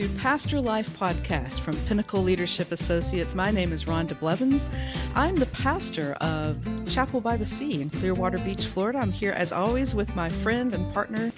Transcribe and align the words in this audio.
to 0.00 0.08
Pastor 0.16 0.62
Life 0.62 0.88
Podcast 0.98 1.60
from 1.60 1.76
Pinnacle 1.84 2.22
Leadership 2.22 2.72
Associates. 2.72 3.34
My 3.34 3.50
name 3.50 3.70
is 3.70 3.84
Rhonda 3.84 4.18
Blevins. 4.18 4.70
I'm 5.14 5.34
the 5.34 5.44
pastor 5.46 6.14
of 6.22 6.56
Chapel 6.88 7.20
by 7.20 7.36
the 7.36 7.44
Sea 7.44 7.82
in 7.82 7.90
Clearwater 7.90 8.38
Beach, 8.38 8.64
Florida. 8.64 8.98
I'm 8.98 9.12
here 9.12 9.32
as 9.32 9.52
always 9.52 9.94
with 9.94 10.16
my 10.16 10.30
friend 10.30 10.72
and 10.72 10.90
partner, 10.94 11.30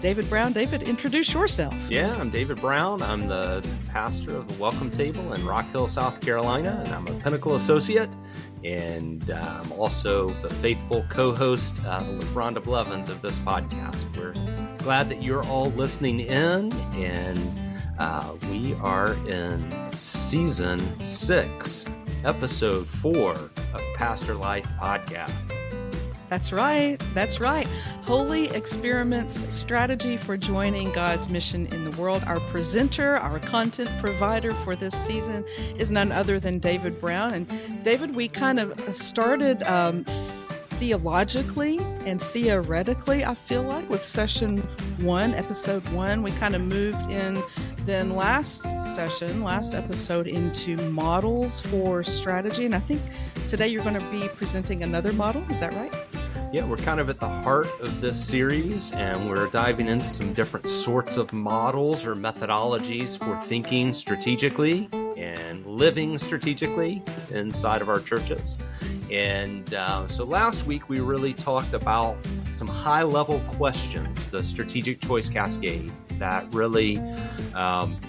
David 0.00 0.28
Brown. 0.28 0.52
David, 0.52 0.82
introduce 0.82 1.32
yourself. 1.32 1.74
Yeah, 1.88 2.14
I'm 2.14 2.28
David 2.28 2.60
Brown. 2.60 3.00
I'm 3.00 3.26
the 3.26 3.66
pastor 3.88 4.36
of 4.36 4.48
the 4.48 4.54
Welcome 4.60 4.90
Table 4.90 5.32
in 5.32 5.46
Rock 5.46 5.70
Hill, 5.70 5.88
South 5.88 6.20
Carolina, 6.20 6.82
and 6.84 6.94
I'm 6.94 7.06
a 7.06 7.18
Pinnacle 7.20 7.54
Associate. 7.54 8.10
And 8.64 9.30
uh, 9.30 9.62
I'm 9.64 9.72
also 9.72 10.28
the 10.42 10.50
faithful 10.56 11.06
co 11.08 11.34
host 11.34 11.82
uh, 11.86 12.04
with 12.18 12.28
Rhonda 12.34 12.62
Blevins 12.62 13.08
of 13.08 13.22
this 13.22 13.38
podcast. 13.38 14.04
We're 14.14 14.34
glad 14.76 15.08
that 15.08 15.22
you're 15.22 15.46
all 15.46 15.70
listening 15.70 16.20
in, 16.20 16.70
and 16.92 17.69
uh, 18.00 18.34
we 18.50 18.74
are 18.76 19.12
in 19.28 19.92
season 19.96 20.80
six, 21.04 21.84
episode 22.24 22.86
four 22.86 23.32
of 23.32 23.80
Pastor 23.94 24.34
Life 24.34 24.66
Podcast. 24.80 25.56
That's 26.30 26.50
right. 26.50 26.96
That's 27.12 27.40
right. 27.40 27.66
Holy 28.02 28.46
Experiments 28.50 29.42
Strategy 29.54 30.16
for 30.16 30.36
Joining 30.36 30.92
God's 30.92 31.28
Mission 31.28 31.66
in 31.66 31.84
the 31.84 31.90
World. 32.00 32.22
Our 32.24 32.40
presenter, 32.50 33.16
our 33.18 33.38
content 33.38 33.90
provider 34.00 34.52
for 34.52 34.74
this 34.76 34.94
season 34.94 35.44
is 35.76 35.92
none 35.92 36.10
other 36.10 36.40
than 36.40 36.58
David 36.58 37.00
Brown. 37.00 37.34
And 37.34 37.82
David, 37.84 38.14
we 38.14 38.28
kind 38.28 38.60
of 38.60 38.94
started 38.94 39.62
um, 39.64 40.04
theologically 40.80 41.78
and 42.06 42.22
theoretically, 42.22 43.24
I 43.24 43.34
feel 43.34 43.62
like, 43.62 43.90
with 43.90 44.02
session 44.02 44.58
one, 45.00 45.34
episode 45.34 45.86
one. 45.88 46.22
We 46.22 46.30
kind 46.32 46.54
of 46.54 46.62
moved 46.62 47.10
in 47.10 47.42
then 47.84 48.14
last 48.14 48.70
session, 48.78 49.42
last 49.42 49.74
episode, 49.74 50.26
into 50.26 50.76
models 50.90 51.60
for 51.60 52.02
strategy. 52.02 52.66
And 52.66 52.74
I 52.74 52.80
think 52.80 53.00
today 53.48 53.68
you're 53.68 53.84
going 53.84 53.98
to 53.98 54.10
be 54.10 54.28
presenting 54.28 54.82
another 54.82 55.12
model. 55.12 55.42
Is 55.50 55.60
that 55.60 55.72
right? 55.74 55.94
Yeah, 56.52 56.64
we're 56.64 56.78
kind 56.78 56.98
of 56.98 57.08
at 57.08 57.20
the 57.20 57.28
heart 57.28 57.68
of 57.80 58.00
this 58.00 58.22
series, 58.22 58.92
and 58.92 59.28
we're 59.28 59.46
diving 59.48 59.86
into 59.86 60.04
some 60.04 60.34
different 60.34 60.66
sorts 60.66 61.16
of 61.16 61.32
models 61.32 62.04
or 62.04 62.16
methodologies 62.16 63.16
for 63.16 63.40
thinking 63.46 63.92
strategically 63.92 64.88
and 65.20 65.66
living 65.66 66.16
strategically 66.16 67.02
inside 67.30 67.82
of 67.82 67.88
our 67.88 68.00
churches. 68.00 68.56
And 69.10 69.74
uh, 69.74 70.08
so 70.08 70.24
last 70.24 70.66
week 70.66 70.88
we 70.88 71.00
really 71.00 71.34
talked 71.34 71.74
about 71.74 72.16
some 72.52 72.68
high 72.68 73.02
level 73.02 73.40
questions, 73.52 74.26
the 74.28 74.42
strategic 74.42 75.00
choice 75.00 75.28
cascade, 75.28 75.92
that 76.18 76.52
really 76.54 76.98
um, 77.54 78.00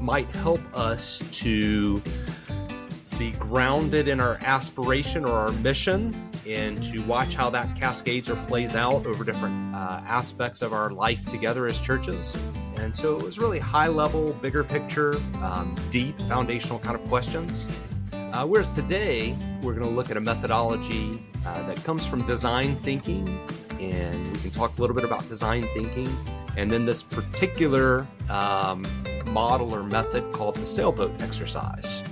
might 0.00 0.28
help 0.36 0.60
us 0.76 1.22
to 1.30 2.02
be 3.18 3.30
grounded 3.32 4.08
in 4.08 4.20
our 4.20 4.38
aspiration 4.42 5.24
or 5.24 5.32
our 5.32 5.52
mission 5.52 6.30
and 6.46 6.82
to 6.82 7.00
watch 7.00 7.34
how 7.34 7.50
that 7.50 7.76
cascades 7.78 8.28
or 8.30 8.36
plays 8.46 8.76
out 8.76 9.06
over 9.06 9.24
different 9.24 9.74
uh, 9.74 10.02
aspects 10.06 10.62
of 10.62 10.72
our 10.72 10.90
life 10.90 11.24
together 11.26 11.66
as 11.66 11.80
churches. 11.80 12.34
And 12.76 12.94
so 12.94 13.16
it 13.16 13.22
was 13.22 13.38
really 13.38 13.58
high 13.58 13.88
level, 13.88 14.32
bigger 14.34 14.64
picture, 14.64 15.16
um, 15.36 15.74
deep, 15.90 16.18
foundational 16.28 16.78
kind 16.78 16.94
of 16.94 17.06
questions. 17.08 17.66
Uh, 18.12 18.44
whereas 18.46 18.68
today, 18.70 19.36
we're 19.62 19.74
going 19.74 19.86
to 19.86 19.94
look 19.94 20.10
at 20.10 20.16
a 20.16 20.20
methodology 20.20 21.22
uh, 21.46 21.62
that 21.66 21.82
comes 21.84 22.04
from 22.04 22.26
design 22.26 22.76
thinking, 22.76 23.40
and 23.80 24.36
we 24.36 24.42
can 24.42 24.50
talk 24.50 24.76
a 24.76 24.80
little 24.80 24.96
bit 24.96 25.04
about 25.04 25.26
design 25.28 25.66
thinking, 25.72 26.14
and 26.56 26.70
then 26.70 26.84
this 26.84 27.02
particular 27.02 28.06
um, 28.28 28.84
model 29.26 29.72
or 29.74 29.82
method 29.82 30.32
called 30.32 30.56
the 30.56 30.66
sailboat 30.66 31.22
exercise 31.22 32.02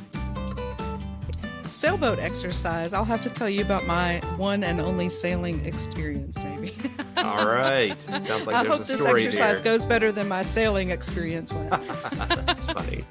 sailboat 1.83 2.21
exercise, 2.21 2.93
I'll 2.93 3.05
have 3.05 3.23
to 3.23 3.29
tell 3.29 3.51
you 3.51 3.61
about 3.61 3.85
my 3.89 4.21
one 4.37 4.63
and 4.63 4.81
only 4.81 5.09
sailing 5.09 5.67
experience, 5.67 6.41
maybe. 6.41 6.77
All 7.17 7.45
right. 7.45 8.01
Sounds 8.01 8.29
like 8.29 8.31
a 8.31 8.39
good 8.39 8.47
experience. 8.47 8.53
I 8.53 8.65
hope 8.65 8.81
a 8.83 8.85
this 8.85 9.05
exercise 9.05 9.61
there. 9.61 9.73
goes 9.73 9.85
better 9.85 10.13
than 10.13 10.29
my 10.29 10.43
sailing 10.43 10.93
experience 10.93 11.53
went. 11.53 11.71
That's 12.47 12.67
funny. 12.67 13.05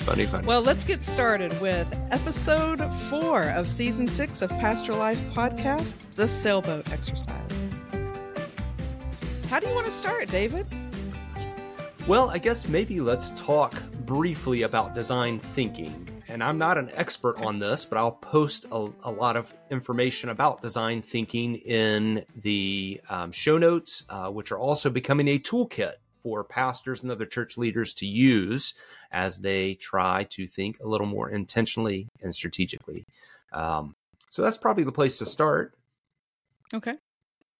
Funny, 0.00 0.26
funny. 0.26 0.46
well, 0.46 0.60
let's 0.60 0.84
get 0.84 1.02
started 1.02 1.58
with 1.58 1.88
episode 2.10 2.84
four 3.08 3.44
of 3.44 3.66
season 3.66 4.08
six 4.08 4.42
of 4.42 4.50
Pastor 4.50 4.92
Life 4.92 5.18
podcast, 5.32 5.94
the 6.16 6.28
sailboat 6.28 6.92
exercise. 6.92 7.66
How 9.48 9.58
do 9.58 9.68
you 9.68 9.74
want 9.74 9.86
to 9.86 9.90
start, 9.90 10.28
David? 10.28 10.66
Well, 12.06 12.28
I 12.28 12.36
guess 12.36 12.68
maybe 12.68 13.00
let's 13.00 13.30
talk 13.30 13.72
briefly 14.04 14.62
about 14.62 14.94
design 14.94 15.38
thinking. 15.38 16.15
And 16.28 16.42
I'm 16.42 16.58
not 16.58 16.76
an 16.76 16.90
expert 16.94 17.40
on 17.40 17.58
this, 17.58 17.84
but 17.84 17.98
I'll 17.98 18.12
post 18.12 18.66
a, 18.72 18.88
a 19.04 19.10
lot 19.10 19.36
of 19.36 19.54
information 19.70 20.28
about 20.28 20.60
design 20.60 21.02
thinking 21.02 21.56
in 21.56 22.24
the 22.34 23.00
um, 23.08 23.32
show 23.32 23.58
notes, 23.58 24.04
uh, 24.08 24.28
which 24.28 24.50
are 24.50 24.58
also 24.58 24.90
becoming 24.90 25.28
a 25.28 25.38
toolkit 25.38 25.94
for 26.22 26.42
pastors 26.42 27.02
and 27.02 27.12
other 27.12 27.26
church 27.26 27.56
leaders 27.56 27.94
to 27.94 28.06
use 28.06 28.74
as 29.12 29.38
they 29.38 29.74
try 29.74 30.24
to 30.30 30.46
think 30.48 30.80
a 30.80 30.88
little 30.88 31.06
more 31.06 31.30
intentionally 31.30 32.08
and 32.20 32.34
strategically. 32.34 33.06
Um, 33.52 33.94
so 34.30 34.42
that's 34.42 34.58
probably 34.58 34.82
the 34.82 34.92
place 34.92 35.18
to 35.18 35.26
start. 35.26 35.74
Okay. 36.74 36.94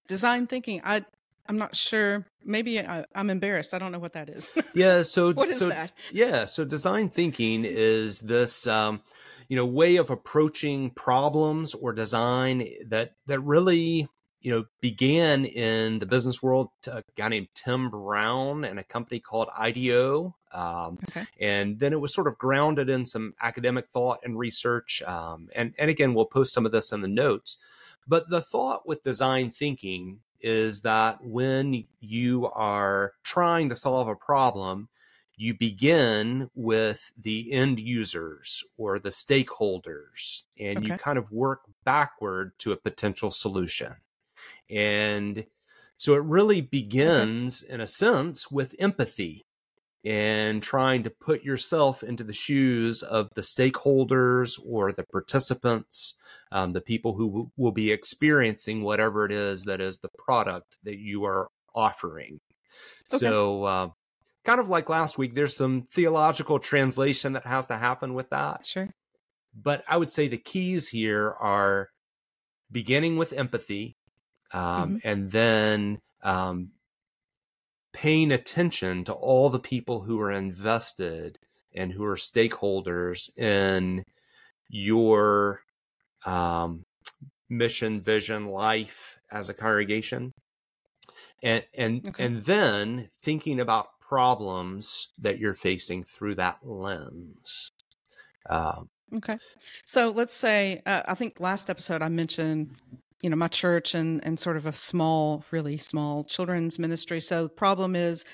Design 0.09 0.49
thinking. 0.49 0.81
I 0.85 1.05
I'm 1.49 1.57
not 1.57 1.75
sure. 1.77 2.27
Maybe 2.45 2.81
I, 2.81 3.05
am 3.15 3.31
embarrassed. 3.31 3.75
I 3.75 3.79
don't 3.79 3.93
know 3.93 3.99
what 3.99 4.13
that 4.15 4.29
is. 4.29 4.51
Yeah. 4.75 5.03
So 5.03 5.33
what 5.33 5.49
is 5.49 5.59
so, 5.59 5.69
that? 5.69 5.93
Yeah. 6.13 6.45
So 6.45 6.65
design 6.65 7.09
thinking 7.09 7.65
is 7.65 8.21
this, 8.21 8.67
um, 8.67 9.01
you 9.49 9.57
know, 9.57 9.65
way 9.65 9.97
of 9.97 10.11
approaching 10.11 10.91
problems 10.91 11.75
or 11.75 11.93
design 11.93 12.69
that 12.89 13.15
that 13.27 13.41
really 13.41 14.09
you 14.43 14.53
know 14.53 14.65
began 14.81 15.45
in 15.45 15.99
the 15.99 16.07
business 16.07 16.43
world. 16.43 16.69
A 16.89 17.03
guy 17.17 17.29
named 17.29 17.49
Tim 17.55 17.91
Brown 17.91 18.65
and 18.65 18.79
a 18.79 18.85
company 18.85 19.19
called 19.19 19.49
IDEO. 19.59 20.35
Um, 20.53 20.99
Okay. 21.09 21.27
and 21.41 21.79
then 21.79 21.93
it 21.93 22.01
was 22.01 22.15
sort 22.15 22.29
of 22.29 22.39
grounded 22.39 22.89
in 22.89 23.05
some 23.07 23.35
academic 23.43 23.89
thought 23.89 24.21
and 24.25 24.39
research. 24.39 25.03
Um, 25.03 25.49
and 25.55 25.75
and 25.79 25.91
again, 25.91 26.13
we'll 26.15 26.27
post 26.27 26.53
some 26.53 26.67
of 26.67 26.73
this 26.73 26.93
in 26.93 27.01
the 27.01 27.09
notes. 27.09 27.57
But 28.07 28.31
the 28.31 28.41
thought 28.41 28.87
with 28.87 29.03
design 29.03 29.51
thinking 29.51 30.21
is 30.41 30.83
that 30.83 31.25
when 31.25 31.85
you 32.01 32.47
are 32.49 33.13
trying 33.23 33.69
to 33.69 33.77
solve 33.77 34.09
a 34.09 34.15
problem, 34.15 34.89
you 35.37 35.55
begin 35.55 36.51
with 36.55 37.13
the 37.19 37.53
end 37.53 37.79
users 37.79 38.65
or 38.77 38.99
the 38.99 39.11
stakeholders, 39.11 40.43
and 40.59 40.87
you 40.87 40.97
kind 40.97 41.19
of 41.19 41.31
work 41.31 41.63
backward 41.85 42.53
to 42.59 42.73
a 42.73 42.77
potential 42.77 43.31
solution. 43.31 43.97
And 44.71 45.47
so 45.97 46.15
it 46.15 46.23
really 46.23 46.61
begins, 46.61 47.63
in 47.63 47.81
a 47.81 47.87
sense, 47.87 48.51
with 48.51 48.75
empathy 48.79 49.46
and 50.07 50.63
trying 50.63 51.03
to 51.03 51.11
put 51.11 51.43
yourself 51.43 52.05
into 52.05 52.23
the 52.23 52.33
shoes 52.33 53.03
of 53.03 53.29
the 53.35 53.41
stakeholders 53.41 54.57
or 54.65 54.93
the 54.93 55.03
participants, 55.03 56.15
um, 56.53 56.73
the 56.73 56.81
people 56.81 57.15
who 57.15 57.27
w- 57.27 57.51
will 57.57 57.73
be 57.73 57.91
experiencing 57.91 58.85
whatever 58.85 59.27
it 59.27 59.33
is 59.33 59.65
that 59.65 59.81
is 59.81 59.99
the 59.99 60.09
product 60.17 60.79
that 60.85 60.99
you 60.99 61.25
are 61.25 61.49
offering. 61.75 62.39
Okay. 63.13 63.19
So, 63.19 63.65
uh, 63.65 63.89
kind 64.45 64.61
of 64.61 64.69
like 64.69 64.89
last 64.89 65.19
week, 65.19 65.35
there's 65.35 65.57
some 65.57 65.89
theological 65.93 66.61
translation 66.61 67.33
that 67.33 67.45
has 67.45 67.67
to 67.67 67.77
happen 67.77 68.15
with 68.15 68.31
that. 68.31 68.65
Sure. 68.65 68.89
But 69.61 69.83
I 69.89 69.97
would 69.97 70.13
say 70.13 70.29
the 70.29 70.39
keys 70.39 70.87
here 70.87 71.35
are 71.41 71.89
beginning 72.71 73.17
with 73.17 73.33
empathy 73.33 73.97
um, 74.53 75.01
and 75.03 75.31
then 75.33 76.01
um, 76.23 76.71
paying 77.97 78.31
attention 78.31 79.05
to 79.05 79.13
all 79.15 79.49
the 79.49 79.59
people 79.59 80.03
who 80.03 80.21
are 80.21 80.31
invested 80.31 81.39
and 81.75 81.91
who 81.91 82.05
are 82.05 82.17
stakeholders 82.17 83.35
in 83.39 84.05
your 84.69 85.61
um, 86.27 86.83
mission, 87.49 88.03
vision, 88.03 88.49
life 88.49 89.19
as 89.33 89.49
a 89.49 89.55
congregation, 89.55 90.31
and 91.43 91.65
and 91.73 92.03
Okay. 92.09 92.25
and 92.27 92.43
then 92.45 93.09
thinking 93.23 93.61
about 93.61 93.89
problems 93.99 95.09
that 95.19 95.39
you're 95.39 95.55
facing 95.55 96.03
through 96.03 96.35
that 96.35 96.59
lens. 96.63 97.71
Um, 98.51 98.89
Okay. 99.15 99.39
So 99.85 100.11
let's 100.11 100.35
say, 100.35 100.83
uh, 100.85 101.03
I 101.07 101.15
think 101.15 101.39
last 101.39 101.71
episode 101.71 102.03
I 102.03 102.09
mentioned, 102.09 102.75
you 103.23 103.31
know, 103.31 103.37
my 103.37 103.49
church 103.49 103.95
and, 103.95 104.25
and 104.25 104.39
sort 104.39 104.57
of 104.57 104.67
a 104.67 104.75
small, 104.75 105.45
really 105.51 105.79
small 105.79 106.25
children's 106.25 106.79
ministry. 106.79 107.21
So 107.21 107.45
the 107.45 107.49
problem 107.49 107.97
is 107.97 108.25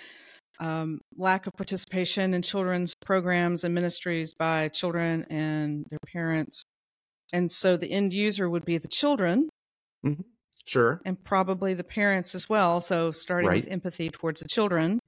um, 0.61 1.01
lack 1.17 1.47
of 1.47 1.55
participation 1.55 2.35
in 2.35 2.43
children's 2.43 2.95
programs 2.95 3.65
and 3.65 3.75
ministries 3.75 4.35
by 4.35 4.69
children 4.69 5.25
and 5.31 5.87
their 5.89 5.99
parents. 6.13 6.65
And 7.33 7.51
so 7.51 7.77
the 7.77 7.91
end 7.91 8.13
user 8.13 8.49
would 8.49 8.65
be 8.65 8.79
the 8.79 8.89
children 8.89 9.49
mm-hmm. 10.05 10.23
sure. 10.67 11.01
and 11.05 11.23
probably 11.25 11.75
the 11.75 11.85
parents 11.85 12.35
as 12.35 12.49
well. 12.49 12.81
So 12.81 13.11
starting 13.11 13.51
with 13.51 13.69
empathy 13.69 14.11
towards 14.11 14.41
the 14.41 14.49
children. 14.49 14.99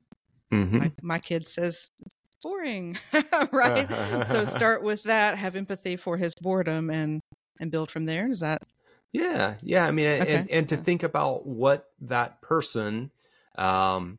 Mhm. 0.52 0.72
My, 0.72 0.92
my 1.02 1.18
kid 1.18 1.48
says 1.48 1.90
it's 2.00 2.14
boring, 2.42 2.96
right? 3.52 3.88
so 4.26 4.44
start 4.44 4.82
with 4.82 5.02
that, 5.04 5.36
have 5.36 5.56
empathy 5.56 5.96
for 5.96 6.16
his 6.16 6.34
boredom, 6.40 6.90
and 6.90 7.20
and 7.60 7.70
build 7.70 7.90
from 7.90 8.04
there. 8.04 8.30
Is 8.30 8.40
that? 8.40 8.62
Yeah, 9.14 9.54
yeah. 9.62 9.86
I 9.86 9.92
mean, 9.92 10.22
okay. 10.22 10.34
and 10.34 10.50
and 10.50 10.68
to 10.70 10.76
think 10.76 11.04
about 11.04 11.46
what 11.46 11.86
that 12.00 12.42
person 12.42 13.12
um, 13.56 14.18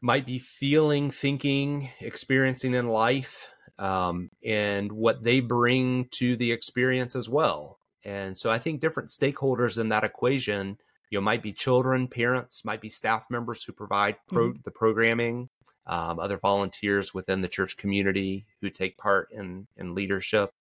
might 0.00 0.24
be 0.24 0.38
feeling, 0.38 1.10
thinking, 1.10 1.90
experiencing 2.00 2.72
in 2.72 2.88
life, 2.88 3.50
um, 3.78 4.30
and 4.42 4.90
what 4.90 5.22
they 5.22 5.40
bring 5.40 6.08
to 6.12 6.34
the 6.34 6.50
experience 6.50 7.14
as 7.14 7.28
well. 7.28 7.78
And 8.02 8.38
so 8.38 8.50
I 8.50 8.58
think 8.58 8.80
different 8.80 9.10
stakeholders 9.10 9.78
in 9.78 9.90
that 9.90 10.02
equation, 10.02 10.78
you 11.10 11.18
know, 11.18 11.22
might 11.22 11.42
be 11.42 11.52
children, 11.52 12.08
parents, 12.08 12.64
might 12.64 12.80
be 12.80 12.88
staff 12.88 13.26
members 13.28 13.62
who 13.62 13.74
provide 13.74 14.16
pro- 14.28 14.48
mm-hmm. 14.48 14.60
the 14.64 14.70
programming, 14.70 15.50
um, 15.86 16.18
other 16.18 16.38
volunteers 16.38 17.12
within 17.12 17.42
the 17.42 17.48
church 17.48 17.76
community 17.76 18.46
who 18.62 18.70
take 18.70 18.96
part 18.96 19.28
in 19.30 19.66
in 19.76 19.94
leadership. 19.94 20.54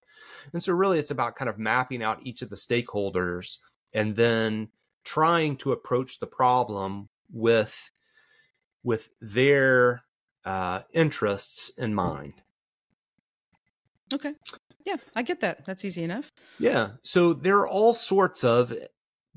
And 0.54 0.64
so 0.64 0.74
really 0.74 1.00
it's 1.00 1.12
about 1.12 1.36
kind 1.36 1.50
of 1.50 1.58
mapping 1.58 2.04
out 2.04 2.20
each 2.24 2.42
of 2.42 2.50
the 2.50 2.56
stakeholders 2.56 3.58
and 3.94 4.16
then 4.16 4.70
trying 5.04 5.58
to 5.58 5.72
approach 5.72 6.20
the 6.20 6.28
problem 6.28 7.10
with 7.32 7.92
with 8.84 9.10
their 9.20 10.04
uh, 10.46 10.82
interests 10.94 11.72
in 11.78 11.94
mind. 11.94 12.34
Okay. 14.14 14.34
Yeah, 14.86 14.96
I 15.16 15.22
get 15.22 15.42
that. 15.42 15.66
That's 15.66 15.84
easy 15.84 16.04
enough. 16.04 16.32
Yeah. 16.58 16.92
So 17.04 17.34
there 17.34 17.58
are 17.58 17.68
all 17.68 17.94
sorts 17.94 18.44
of 18.44 18.74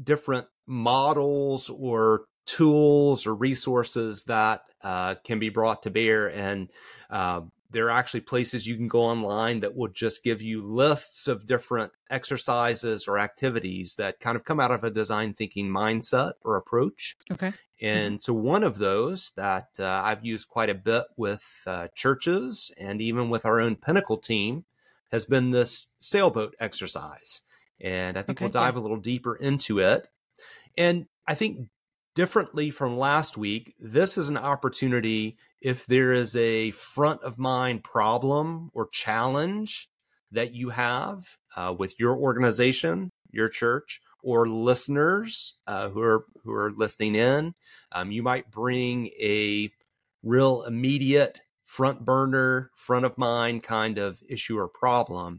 different 0.02 0.46
models 0.66 1.68
or 1.68 2.24
tools 2.46 3.26
or 3.26 3.34
resources 3.34 4.24
that 4.24 4.62
uh, 4.82 5.16
can 5.24 5.38
be 5.38 5.48
brought 5.48 5.82
to 5.82 5.90
bear. 5.90 6.28
And 6.28 6.70
uh, 7.10 7.42
there 7.72 7.86
are 7.86 7.98
actually 7.98 8.20
places 8.20 8.66
you 8.66 8.76
can 8.76 8.88
go 8.88 9.00
online 9.00 9.60
that 9.60 9.74
will 9.74 9.88
just 9.88 10.22
give 10.22 10.42
you 10.42 10.62
lists 10.62 11.26
of 11.26 11.46
different 11.46 11.92
exercises 12.10 13.08
or 13.08 13.18
activities 13.18 13.94
that 13.96 14.20
kind 14.20 14.36
of 14.36 14.44
come 14.44 14.60
out 14.60 14.70
of 14.70 14.84
a 14.84 14.90
design 14.90 15.32
thinking 15.32 15.68
mindset 15.68 16.34
or 16.42 16.56
approach. 16.56 17.16
Okay. 17.30 17.48
Mm-hmm. 17.48 17.56
And 17.86 18.14
mm-hmm. 18.14 18.22
so, 18.22 18.34
one 18.34 18.62
of 18.62 18.78
those 18.78 19.32
that 19.36 19.70
uh, 19.80 20.02
I've 20.04 20.24
used 20.24 20.48
quite 20.48 20.70
a 20.70 20.74
bit 20.74 21.04
with 21.16 21.44
uh, 21.66 21.88
churches 21.94 22.70
and 22.78 23.00
even 23.00 23.30
with 23.30 23.44
our 23.44 23.60
own 23.60 23.76
Pinnacle 23.76 24.18
team 24.18 24.64
has 25.10 25.26
been 25.26 25.50
this 25.50 25.88
sailboat 25.98 26.54
exercise. 26.60 27.42
And 27.80 28.16
I 28.16 28.22
think 28.22 28.38
okay, 28.38 28.44
we'll 28.44 28.52
dive 28.52 28.74
yeah. 28.74 28.80
a 28.80 28.82
little 28.82 29.00
deeper 29.00 29.34
into 29.34 29.80
it. 29.80 30.08
And 30.78 31.06
I 31.26 31.34
think 31.34 31.68
differently 32.14 32.70
from 32.70 32.98
last 32.98 33.36
week, 33.36 33.74
this 33.78 34.18
is 34.18 34.28
an 34.28 34.36
opportunity 34.36 35.36
if 35.60 35.86
there 35.86 36.12
is 36.12 36.34
a 36.36 36.72
front 36.72 37.22
of 37.22 37.38
mind 37.38 37.84
problem 37.84 38.70
or 38.74 38.88
challenge 38.88 39.88
that 40.30 40.52
you 40.52 40.70
have 40.70 41.36
uh, 41.56 41.74
with 41.76 41.98
your 41.98 42.16
organization, 42.16 43.10
your 43.30 43.48
church, 43.48 44.00
or 44.22 44.48
listeners 44.48 45.58
uh, 45.66 45.88
who 45.88 46.00
are 46.00 46.24
who 46.44 46.52
are 46.52 46.72
listening 46.72 47.14
in, 47.14 47.54
um, 47.92 48.10
you 48.12 48.22
might 48.22 48.50
bring 48.50 49.08
a 49.20 49.70
real 50.22 50.62
immediate 50.62 51.40
front 51.64 52.04
burner, 52.04 52.70
front 52.76 53.04
of 53.04 53.18
mind 53.18 53.62
kind 53.62 53.98
of 53.98 54.18
issue 54.28 54.58
or 54.58 54.68
problem, 54.68 55.38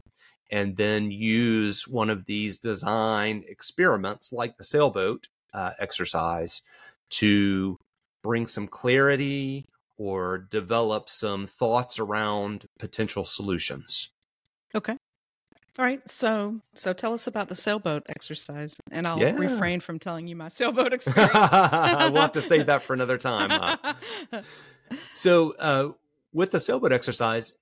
and 0.50 0.76
then 0.76 1.10
use 1.10 1.88
one 1.88 2.10
of 2.10 2.26
these 2.26 2.58
design 2.58 3.44
experiments 3.48 4.32
like 4.32 4.56
the 4.56 4.64
sailboat 4.64 5.28
uh, 5.54 5.70
exercise 5.78 6.62
to 7.10 7.78
bring 8.22 8.46
some 8.46 8.66
clarity 8.66 9.66
or 9.96 10.38
develop 10.38 11.08
some 11.08 11.46
thoughts 11.46 11.98
around 11.98 12.66
potential 12.78 13.24
solutions. 13.24 14.10
Okay. 14.74 14.96
All 15.76 15.84
right, 15.84 16.08
so 16.08 16.60
so 16.74 16.92
tell 16.92 17.14
us 17.14 17.26
about 17.26 17.48
the 17.48 17.56
sailboat 17.56 18.04
exercise, 18.08 18.78
and 18.92 19.08
I'll 19.08 19.18
yeah. 19.18 19.34
refrain 19.34 19.80
from 19.80 19.98
telling 19.98 20.28
you 20.28 20.36
my 20.36 20.46
sailboat 20.48 20.92
experience. 20.92 21.32
we'll 21.34 22.22
have 22.22 22.32
to 22.32 22.42
save 22.42 22.66
that 22.66 22.82
for 22.82 22.94
another 22.94 23.18
time. 23.18 23.50
Huh? 23.50 24.42
so, 25.14 25.52
uh, 25.58 25.88
with 26.32 26.52
the 26.52 26.60
sailboat 26.60 26.92
exercise, 26.92 27.54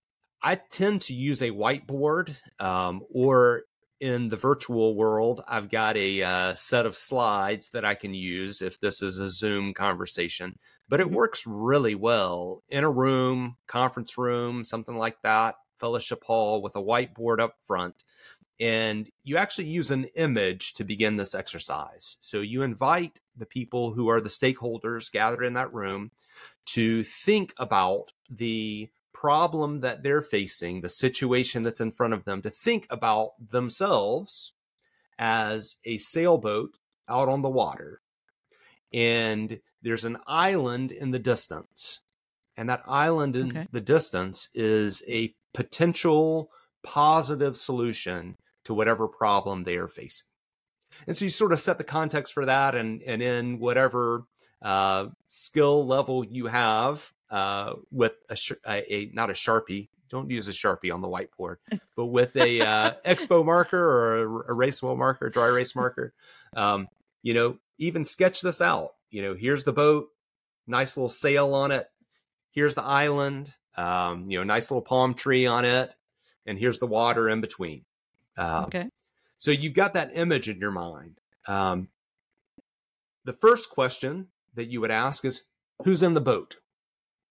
I 0.43 0.57
tend 0.57 1.03
to 1.03 1.15
use 1.15 1.41
a 1.41 1.51
whiteboard 1.51 2.35
um, 2.61 3.01
or 3.11 3.63
in 4.03 4.31
the 4.31 4.37
virtual 4.37 4.97
world, 4.97 5.45
I've 5.47 5.71
got 5.71 5.97
a 5.97 6.23
uh, 6.23 6.55
set 6.55 6.87
of 6.87 6.97
slides 6.97 7.71
that 7.71 7.85
I 7.85 7.95
can 7.95 8.13
use 8.13 8.61
if 8.61 8.81
this 8.81 9.01
is 9.01 9.21
a 9.21 9.31
Zoom 9.31 9.73
conversation. 9.75 10.59
But 10.89 11.01
it 11.01 11.07
mm-hmm. 11.07 11.15
works 11.15 11.47
really 11.47 11.95
well 11.95 12.65
in 12.69 12.83
a 12.83 12.91
room, 12.91 13.59
conference 13.69 14.19
room, 14.19 14.65
something 14.65 14.97
like 14.97 15.23
that, 15.23 15.55
fellowship 15.79 16.25
hall 16.25 16.61
with 16.61 16.75
a 16.75 16.83
whiteboard 16.83 17.39
up 17.39 17.55
front. 17.65 18.03
And 18.59 19.09
you 19.23 19.37
actually 19.37 19.69
use 19.69 19.93
an 19.93 20.07
image 20.17 20.75
to 20.75 20.85
begin 20.85 21.15
this 21.15 21.33
exercise. 21.33 22.17
So 22.21 22.41
you 22.41 22.63
invite 22.63 23.21
the 23.37 23.47
people 23.47 23.93
who 23.93 24.09
are 24.09 24.21
the 24.21 24.29
stakeholders 24.29 25.13
gathered 25.13 25.45
in 25.45 25.55
that 25.55 25.73
room 25.73 26.11
to 26.67 27.05
think 27.05 27.55
about 27.57 28.13
the 28.29 28.91
problem 29.23 29.81
that 29.83 30.03
they're 30.03 30.21
facing, 30.21 30.81
the 30.81 30.89
situation 30.89 31.63
that's 31.63 31.81
in 31.81 31.93
front 31.93 32.13
of 32.13 32.25
them, 32.25 32.43
to 32.43 32.51
think 32.51 32.89
about 32.91 33.31
themselves 33.51 34.53
as 35.17 35.77
a 35.85 35.97
sailboat 35.99 36.79
out 37.09 37.29
on 37.29 37.41
the 37.41 37.49
water. 37.49 38.01
And 38.93 39.61
there's 39.81 40.05
an 40.05 40.19
island 40.27 40.91
in 40.91 41.13
the 41.13 41.21
distance. 41.21 42.01
And 42.57 42.69
that 42.69 42.83
island 42.85 43.37
in 43.37 43.47
okay. 43.47 43.69
the 43.71 43.81
distance 43.81 44.49
is 44.55 45.05
a 45.07 45.35
potential 45.55 46.51
positive 46.83 47.57
solution 47.57 48.37
to 48.65 48.75
whatever 48.75 49.07
problem 49.07 49.63
they 49.63 49.77
are 49.77 49.89
facing. 49.89 50.27
And 51.07 51.17
so 51.17 51.27
you 51.27 51.31
sort 51.31 51.53
of 51.53 51.61
set 51.61 51.79
the 51.79 51.85
context 51.85 52.33
for 52.33 52.45
that, 52.47 52.75
and, 52.75 53.03
and 53.03 53.23
in 53.23 53.61
whatever 53.61 54.25
uh, 54.61 55.07
skill 55.29 55.87
level 55.87 56.25
you 56.25 56.47
have 56.47 57.13
uh, 57.33 57.77
with 57.91 58.13
a, 58.29 58.37
a, 58.69 58.95
a, 58.95 59.11
not 59.13 59.31
a 59.31 59.33
sharpie. 59.33 59.89
Don't 60.11 60.31
use 60.31 60.47
a 60.49 60.53
sharpie 60.53 60.93
on 60.93 61.01
the 61.01 61.09
whiteboard, 61.09 61.57
but 61.97 62.07
with 62.07 62.37
a 62.37 62.61
uh, 62.61 62.93
expo 63.07 63.45
marker 63.45 63.79
or 63.79 64.43
a 64.43 64.53
erasable 64.53 64.97
marker, 64.97 65.31
dry 65.31 65.47
erase 65.47 65.75
marker. 65.75 66.13
Um, 66.55 66.87
you 67.23 67.33
know, 67.33 67.57
even 67.79 68.05
sketch 68.05 68.43
this 68.43 68.61
out. 68.61 68.91
You 69.11 69.23
know, 69.23 69.35
here's 69.35 69.65
the 69.65 69.73
boat, 69.73 70.09
nice 70.67 70.97
little 70.97 71.09
sail 71.09 71.55
on 71.55 71.73
it. 71.73 71.89
Here's 72.51 72.75
the 72.75 72.83
island. 72.83 73.51
Um, 73.75 74.31
you 74.31 74.37
know, 74.37 74.45
nice 74.45 74.71
little 74.71 74.83
palm 74.83 75.15
tree 75.15 75.47
on 75.47 75.65
it, 75.65 75.95
and 76.45 76.59
here's 76.59 76.79
the 76.79 76.87
water 76.87 77.31
in 77.31 77.41
between. 77.41 77.87
Um, 78.37 78.65
okay. 78.65 78.89
So 79.39 79.51
you've 79.51 79.75
got 79.75 79.95
that 79.95 80.11
image 80.15 80.51
in 80.51 80.59
your 80.59 80.71
mind. 80.71 81.19
Um, 81.49 81.89
the 83.25 83.33
first 83.33 83.71
question 83.71 84.29
that 84.55 84.67
you 84.67 84.83
would 84.83 84.91
ask 84.91 85.25
is, 85.25 85.45
"Who's 85.85 86.03
in 86.03 86.13
the 86.13 86.21
boat?" 86.21 86.57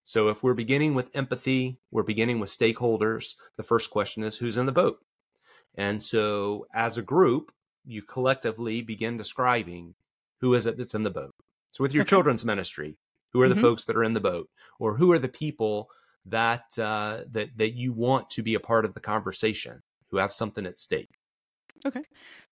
So 0.03 0.29
if 0.29 0.43
we're 0.43 0.53
beginning 0.53 0.93
with 0.93 1.15
empathy, 1.15 1.79
we're 1.91 2.03
beginning 2.03 2.39
with 2.39 2.49
stakeholders, 2.49 3.35
the 3.57 3.63
first 3.63 3.91
question 3.91 4.23
is 4.23 4.37
who's 4.37 4.57
in 4.57 4.65
the 4.65 4.71
boat? 4.71 4.99
And 5.75 6.01
so 6.01 6.67
as 6.73 6.97
a 6.97 7.01
group, 7.01 7.51
you 7.85 8.01
collectively 8.01 8.81
begin 8.81 9.17
describing 9.17 9.95
who 10.39 10.53
is 10.53 10.65
it 10.65 10.77
that's 10.77 10.95
in 10.95 11.03
the 11.03 11.09
boat. 11.09 11.33
So 11.71 11.83
with 11.83 11.93
your 11.93 12.01
okay. 12.01 12.09
children's 12.09 12.43
ministry, 12.43 12.97
who 13.31 13.41
are 13.41 13.49
the 13.49 13.55
mm-hmm. 13.55 13.63
folks 13.63 13.85
that 13.85 13.95
are 13.95 14.03
in 14.03 14.13
the 14.13 14.19
boat 14.19 14.49
or 14.79 14.95
who 14.95 15.11
are 15.11 15.19
the 15.19 15.29
people 15.29 15.89
that 16.25 16.77
uh, 16.77 17.21
that 17.31 17.49
that 17.57 17.73
you 17.73 17.93
want 17.93 18.29
to 18.31 18.43
be 18.43 18.53
a 18.53 18.59
part 18.59 18.85
of 18.85 18.93
the 18.93 18.99
conversation 18.99 19.81
who 20.09 20.17
have 20.17 20.31
something 20.31 20.65
at 20.65 20.77
stake. 20.77 21.09
Okay. 21.85 22.03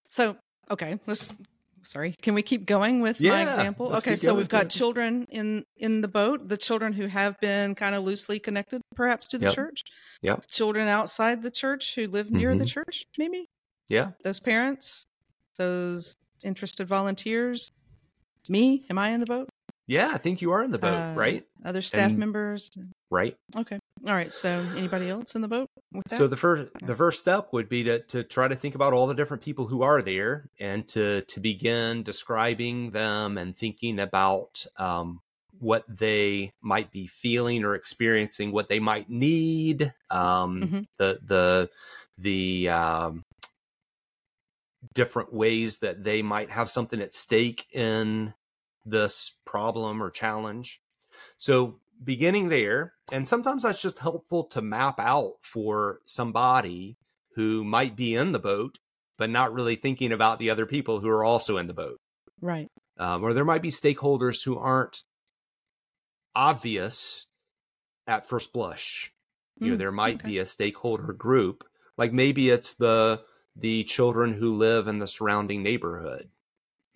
So, 0.07 0.37
okay, 0.71 0.99
let's 1.05 1.33
sorry. 1.83 2.15
Can 2.21 2.33
we 2.33 2.41
keep 2.41 2.65
going 2.65 3.01
with 3.01 3.19
yeah, 3.19 3.31
my 3.31 3.43
example 3.43 3.95
okay 3.97 4.15
so 4.15 4.33
we've 4.33 4.49
got 4.49 4.69
children 4.69 5.27
in 5.29 5.63
in 5.77 6.01
the 6.01 6.07
boat 6.07 6.47
the 6.47 6.57
children 6.57 6.93
who 6.93 7.07
have 7.07 7.39
been 7.39 7.75
kind 7.75 7.95
of 7.95 8.03
loosely 8.03 8.39
connected 8.39 8.81
perhaps 8.95 9.27
to 9.29 9.37
the 9.37 9.45
yep. 9.45 9.53
church. 9.53 9.83
Yeah 10.21 10.37
children 10.49 10.87
outside 10.87 11.41
the 11.41 11.51
church 11.51 11.95
who 11.95 12.07
live 12.07 12.31
near 12.31 12.49
mm-hmm. 12.49 12.59
the 12.59 12.65
church 12.65 13.05
maybe? 13.17 13.49
Yeah. 13.87 14.11
Those 14.23 14.39
parents 14.39 15.05
those 15.57 16.15
interested 16.43 16.87
volunteers 16.87 17.71
me 18.47 18.85
am 18.89 18.97
i 18.97 19.09
in 19.09 19.19
the 19.19 19.25
boat 19.25 19.49
yeah 19.89 20.11
i 20.13 20.17
think 20.17 20.41
you 20.41 20.51
are 20.51 20.63
in 20.63 20.71
the 20.71 20.79
boat 20.79 20.93
uh, 20.93 21.13
right 21.15 21.45
other 21.65 21.81
staff 21.81 22.11
and, 22.11 22.19
members 22.19 22.71
right 23.09 23.35
okay 23.57 23.79
all 24.07 24.13
right. 24.13 24.31
So, 24.31 24.65
anybody 24.77 25.09
else 25.09 25.35
in 25.35 25.41
the 25.41 25.47
boat? 25.47 25.69
So 26.07 26.27
the 26.27 26.37
first 26.37 26.71
the 26.81 26.95
first 26.95 27.19
step 27.19 27.49
would 27.51 27.67
be 27.67 27.83
to 27.83 27.99
to 27.99 28.23
try 28.23 28.47
to 28.47 28.55
think 28.55 28.75
about 28.75 28.93
all 28.93 29.07
the 29.07 29.13
different 29.13 29.43
people 29.43 29.67
who 29.67 29.81
are 29.81 30.01
there, 30.01 30.49
and 30.59 30.87
to 30.89 31.21
to 31.21 31.39
begin 31.39 32.03
describing 32.03 32.91
them 32.91 33.37
and 33.37 33.57
thinking 33.57 33.99
about 33.99 34.65
um, 34.77 35.19
what 35.59 35.83
they 35.87 36.53
might 36.61 36.91
be 36.91 37.07
feeling 37.07 37.65
or 37.65 37.75
experiencing, 37.75 38.51
what 38.51 38.69
they 38.69 38.79
might 38.79 39.09
need, 39.09 39.93
um, 40.09 40.61
mm-hmm. 40.61 40.79
the 40.97 41.19
the 41.25 41.69
the 42.17 42.69
um, 42.69 43.23
different 44.93 45.33
ways 45.33 45.79
that 45.79 46.03
they 46.03 46.21
might 46.21 46.51
have 46.51 46.69
something 46.69 47.01
at 47.01 47.13
stake 47.13 47.65
in 47.73 48.33
this 48.89 49.37
problem 49.45 50.01
or 50.01 50.09
challenge. 50.09 50.81
So 51.37 51.79
beginning 52.03 52.49
there, 52.49 52.93
and 53.11 53.27
sometimes 53.27 53.63
that's 53.63 53.81
just 53.81 53.99
helpful 53.99 54.43
to 54.45 54.61
map 54.61 54.99
out 54.99 55.35
for 55.41 55.99
somebody 56.05 56.97
who 57.35 57.63
might 57.63 57.95
be 57.95 58.15
in 58.15 58.31
the 58.31 58.39
boat, 58.39 58.79
but 59.17 59.29
not 59.29 59.53
really 59.53 59.75
thinking 59.75 60.11
about 60.11 60.39
the 60.39 60.49
other 60.49 60.65
people 60.65 60.99
who 60.99 61.09
are 61.09 61.23
also 61.23 61.57
in 61.57 61.67
the 61.67 61.73
boat. 61.73 61.99
Right. 62.41 62.67
Um, 62.97 63.23
or 63.23 63.33
there 63.33 63.45
might 63.45 63.61
be 63.61 63.69
stakeholders 63.69 64.43
who 64.43 64.57
aren't 64.57 65.03
obvious 66.35 67.25
at 68.07 68.27
first 68.27 68.53
blush. 68.53 69.11
You 69.57 69.71
know, 69.71 69.75
Mm, 69.75 69.79
there 69.79 69.91
might 69.91 70.15
okay. 70.15 70.27
be 70.27 70.37
a 70.37 70.45
stakeholder 70.45 71.13
group, 71.13 71.65
like 71.97 72.13
maybe 72.13 72.49
it's 72.49 72.73
the 72.73 73.21
the 73.55 73.83
children 73.83 74.33
who 74.33 74.55
live 74.55 74.87
in 74.87 74.99
the 74.99 75.07
surrounding 75.07 75.61
neighborhood. 75.63 76.29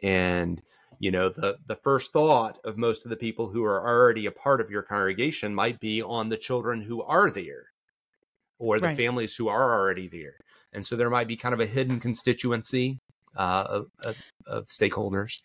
And 0.01 0.61
you 0.99 1.11
know, 1.11 1.29
the 1.29 1.57
the 1.67 1.75
first 1.75 2.11
thought 2.13 2.59
of 2.63 2.77
most 2.77 3.05
of 3.05 3.09
the 3.09 3.15
people 3.15 3.49
who 3.49 3.63
are 3.63 3.85
already 3.85 4.25
a 4.25 4.31
part 4.31 4.61
of 4.61 4.69
your 4.69 4.83
congregation 4.83 5.53
might 5.53 5.79
be 5.79 6.01
on 6.01 6.29
the 6.29 6.37
children 6.37 6.81
who 6.81 7.01
are 7.03 7.29
there 7.29 7.65
or 8.59 8.79
the 8.79 8.85
Right. 8.87 8.95
families 8.95 9.35
who 9.35 9.47
are 9.47 9.73
already 9.73 10.07
there. 10.07 10.37
And 10.71 10.85
so 10.85 10.95
there 10.95 11.09
might 11.09 11.27
be 11.27 11.35
kind 11.35 11.53
of 11.53 11.59
a 11.59 11.65
hidden 11.65 11.99
constituency 11.99 12.99
uh, 13.37 13.65
of, 13.69 13.87
of, 14.03 14.15
of 14.47 14.67
stakeholders. 14.67 15.39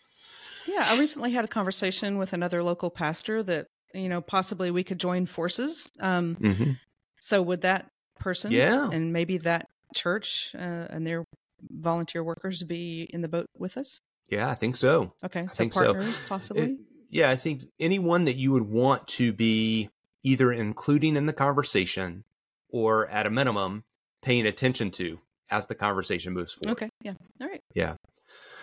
Yeah, 0.67 0.87
I 0.89 0.99
recently 0.99 1.33
had 1.33 1.45
a 1.45 1.49
conversation 1.49 2.19
with 2.19 2.33
another 2.33 2.63
local 2.63 2.91
pastor 2.91 3.43
that 3.43 3.67
you 3.95 4.09
know 4.09 4.21
possibly 4.21 4.71
we 4.71 4.85
could 4.85 5.01
join 5.01 5.27
forces. 5.27 5.91
Um, 6.01 6.37
Mm-hmm. 6.41 6.73
so 7.19 7.43
would 7.43 7.63
that 7.63 7.89
person, 8.19 8.53
Yeah. 8.53 8.89
and 8.93 9.13
maybe 9.13 9.39
that 9.39 9.67
church 9.95 10.55
uh, 10.55 10.59
and 10.91 11.07
their 11.07 11.25
volunteer 11.71 12.23
workers 12.23 12.63
be 12.63 13.09
in 13.13 13.23
the 13.23 13.29
boat 13.29 13.47
with 13.59 13.77
us? 13.77 14.01
Yeah, 14.29 14.51
I 14.51 14.55
think 14.55 14.77
so. 14.77 15.13
Okay, 15.25 15.47
so 15.47 15.55
think 15.55 15.73
so. 15.73 15.93
partners 15.95 16.21
possibly. 16.29 16.63
It- 16.63 16.79
yeah, 17.11 17.31
I 17.31 17.37
think 17.37 17.63
anyone 17.81 18.27
that 18.27 18.37
you 18.37 18.53
would 18.53 18.69
want 18.69 19.09
to 19.09 19.33
be 19.33 19.89
either 20.23 20.53
including 20.53 21.17
in 21.17 21.25
the 21.25 21.33
conversation 21.33 22.25
or 22.69 23.09
at 23.09 23.25
a 23.27 23.31
minimum 23.31 23.85
paying 24.21 24.45
attention 24.47 24.91
to 24.91 25.19
as 25.51 25.67
the 25.69 25.75
conversation 25.75 26.35
moves 26.35 26.53
forward. 26.53 26.73
okay, 26.73 26.91
yeah, 27.03 27.15
all 27.41 27.49
right. 27.49 27.63
Yeah. 27.75 27.95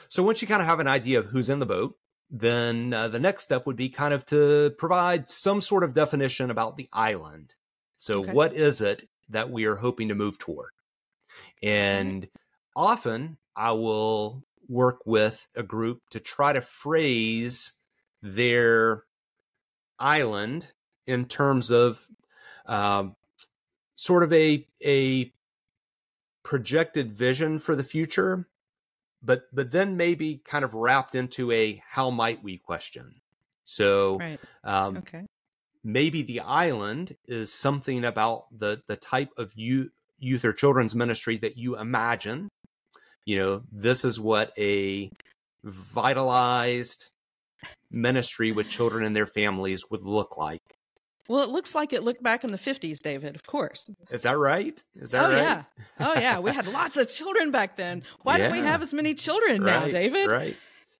So 0.09 0.21
once 0.21 0.43
you 0.43 0.47
kind 0.47 0.61
of 0.61 0.67
have 0.67 0.79
an 0.79 0.87
idea 0.87 1.17
of 1.17 1.25
who's 1.27 1.49
in 1.49 1.57
the 1.57 1.65
boat, 1.65 1.95
then 2.29 2.93
uh, 2.93 3.07
the 3.07 3.19
next 3.19 3.43
step 3.45 3.65
would 3.65 3.75
be 3.75 3.89
kind 3.89 4.13
of 4.13 4.23
to 4.27 4.75
provide 4.77 5.27
some 5.27 5.59
sort 5.61 5.83
of 5.83 5.95
definition 5.95 6.51
about 6.51 6.77
the 6.77 6.87
island. 6.93 7.55
So 7.97 8.19
Okay. 8.19 8.31
what 8.31 8.53
is 8.53 8.79
it 8.81 9.09
that 9.29 9.49
we 9.49 9.65
are 9.65 9.77
hoping 9.77 10.09
to 10.09 10.15
move 10.15 10.37
toward? 10.37 10.69
And 11.63 12.27
often 12.75 13.37
I 13.55 13.71
will 13.71 14.43
work 14.67 14.99
with 15.05 15.47
a 15.55 15.63
group 15.63 16.01
to 16.11 16.19
try 16.19 16.53
to 16.53 16.61
phrase 16.61 17.73
their 18.21 19.03
island 19.99 20.73
in 21.07 21.25
terms 21.25 21.71
of 21.71 22.07
um, 22.65 23.15
sort 23.95 24.23
of 24.23 24.33
a 24.33 24.67
a 24.83 25.33
projected 26.43 27.11
vision 27.11 27.57
for 27.59 27.75
the 27.75 27.83
future 27.83 28.47
but 29.23 29.43
but 29.53 29.71
then 29.71 29.97
maybe 29.97 30.41
kind 30.45 30.63
of 30.63 30.73
wrapped 30.73 31.15
into 31.15 31.51
a 31.51 31.81
how 31.87 32.09
might 32.11 32.43
we 32.43 32.57
question 32.57 33.21
so 33.63 34.17
Right. 34.17 34.39
um, 34.63 34.97
Okay. 34.97 35.25
maybe 35.83 36.21
the 36.21 36.39
island 36.41 37.15
is 37.25 37.51
something 37.53 38.03
about 38.05 38.45
the 38.57 38.81
the 38.87 38.95
type 38.95 39.31
of 39.37 39.51
youth 39.55 39.91
youth 40.19 40.45
or 40.45 40.53
children's 40.53 40.95
ministry 40.95 41.37
that 41.37 41.57
you 41.57 41.77
imagine 41.77 42.49
you 43.25 43.37
know 43.37 43.61
this 43.71 44.05
is 44.05 44.19
what 44.19 44.51
a 44.57 45.11
vitalized 45.63 47.09
ministry 47.91 48.51
with 48.51 48.69
children 48.69 49.05
and 49.05 49.15
their 49.15 49.25
families 49.25 49.89
would 49.89 50.03
look 50.05 50.37
like 50.37 50.61
Well, 51.27 51.43
it 51.43 51.49
looks 51.49 51.73
like 51.73 51.93
it 51.93 52.03
looked 52.03 52.21
back 52.21 52.43
in 52.43 52.51
the 52.51 52.57
fifties, 52.57 52.99
David. 52.99 53.35
Of 53.35 53.43
course. 53.43 53.89
is 54.11 54.23
that 54.23 54.37
right 54.37 54.83
is 54.95 55.11
that 55.11 55.25
oh 55.25 55.29
right 55.29 55.37
yeah. 55.37 55.63
Oh 55.99 56.13
yeah. 56.19 56.39
We 56.39 56.51
had 56.51 56.67
lots 56.67 56.97
of 56.97 57.07
children 57.09 57.51
back 57.51 57.77
then. 57.77 58.03
Why 58.21 58.37
don't 58.37 58.51
we 58.51 58.59
have 58.59 58.81
as 58.81 58.93
many 58.93 59.13
children 59.15 59.63
now, 59.63 59.87
David? 59.87 60.29
Right. 60.29 60.55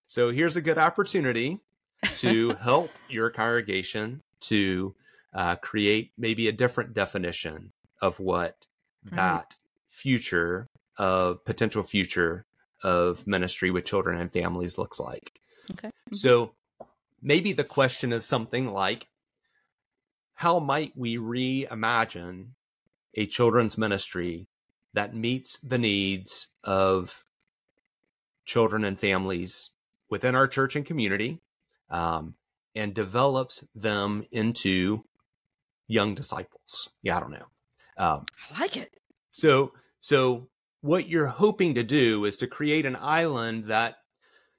So 0.06 0.30
here's 0.30 0.56
a 0.56 0.60
good 0.62 0.78
opportunity 0.78 1.60
to 2.16 2.54
help 2.60 2.90
your 3.08 3.30
congregation 3.30 4.22
to 4.40 4.94
uh, 5.34 5.56
create 5.56 6.12
maybe 6.18 6.48
a 6.48 6.52
different 6.52 6.92
definition 6.94 7.72
of 8.00 8.18
what 8.18 8.56
Right. 9.08 9.16
that 9.16 9.54
future 9.88 10.66
of 10.98 11.44
potential 11.44 11.82
future 11.82 12.46
of 12.82 13.26
ministry 13.26 13.70
with 13.70 13.84
children 13.84 14.20
and 14.20 14.32
families 14.32 14.78
looks 14.78 15.00
like. 15.00 15.32
Okay. 15.70 15.90
So 16.12 16.52
maybe 17.22 17.52
the 17.52 17.64
question 17.64 18.12
is 18.12 18.24
something 18.24 18.72
like 18.72 19.08
how 20.34 20.58
might 20.58 20.92
we 20.96 21.16
reimagine 21.16 22.48
a 23.14 23.26
children's 23.26 23.78
ministry 23.78 24.48
that 24.92 25.14
meets 25.14 25.58
the 25.58 25.78
needs 25.78 26.48
of 26.62 27.24
children 28.44 28.84
and 28.84 29.00
families 29.00 29.70
within 30.10 30.34
our 30.34 30.46
church 30.46 30.76
and 30.76 30.84
community 30.86 31.40
um, 31.90 32.34
and 32.74 32.94
develops 32.94 33.66
them 33.74 34.26
into 34.30 35.04
young 35.88 36.14
disciples? 36.14 36.90
Yeah, 37.02 37.16
I 37.16 37.20
don't 37.20 37.32
know. 37.32 37.46
Um, 37.96 38.26
I 38.54 38.60
like 38.60 38.76
it. 38.76 38.92
so, 39.30 39.72
so 40.00 40.48
what 40.86 41.08
you're 41.08 41.26
hoping 41.26 41.74
to 41.74 41.82
do 41.82 42.24
is 42.24 42.36
to 42.38 42.46
create 42.46 42.86
an 42.86 42.96
island 42.96 43.64
that, 43.66 43.96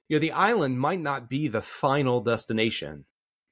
you 0.08 0.16
know, 0.16 0.20
the 0.20 0.32
island 0.32 0.78
might 0.78 1.00
not 1.00 1.28
be 1.28 1.48
the 1.48 1.62
final 1.62 2.20
destination, 2.20 3.04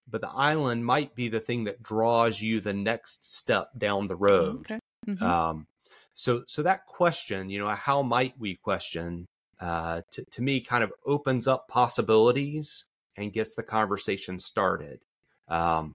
but 0.08 0.20
the 0.20 0.30
island 0.30 0.84
might 0.84 1.14
be 1.14 1.28
the 1.28 1.40
thing 1.40 1.64
that 1.64 1.82
draws 1.82 2.40
you 2.40 2.60
the 2.60 2.72
next 2.72 3.34
step 3.34 3.70
down 3.76 4.08
the 4.08 4.16
road. 4.16 4.60
Okay. 4.60 4.78
Mhm. 5.06 5.22
Um, 5.22 5.66
so, 6.14 6.44
so 6.46 6.62
that 6.62 6.86
question, 6.86 7.50
you 7.50 7.58
know, 7.58 7.68
how 7.68 8.02
might 8.02 8.38
we 8.38 8.56
question, 8.56 9.26
uh, 9.60 10.02
to, 10.12 10.24
to 10.30 10.42
me 10.42 10.60
kind 10.60 10.84
of 10.84 10.92
opens 11.04 11.48
up 11.48 11.68
possibilities 11.68 12.84
and 13.16 13.32
gets 13.32 13.54
the 13.54 13.62
conversation 13.62 14.38
started. 14.38 15.00
Um, 15.48 15.94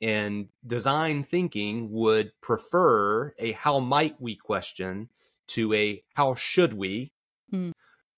and 0.00 0.48
design 0.66 1.24
thinking 1.24 1.90
would 1.90 2.32
prefer 2.40 3.34
a 3.38 3.52
how 3.52 3.80
might 3.80 4.20
we 4.20 4.36
question 4.36 5.08
to 5.48 5.72
a 5.74 6.02
how 6.14 6.34
should 6.34 6.72
we, 6.72 7.12
Hmm. 7.50 7.70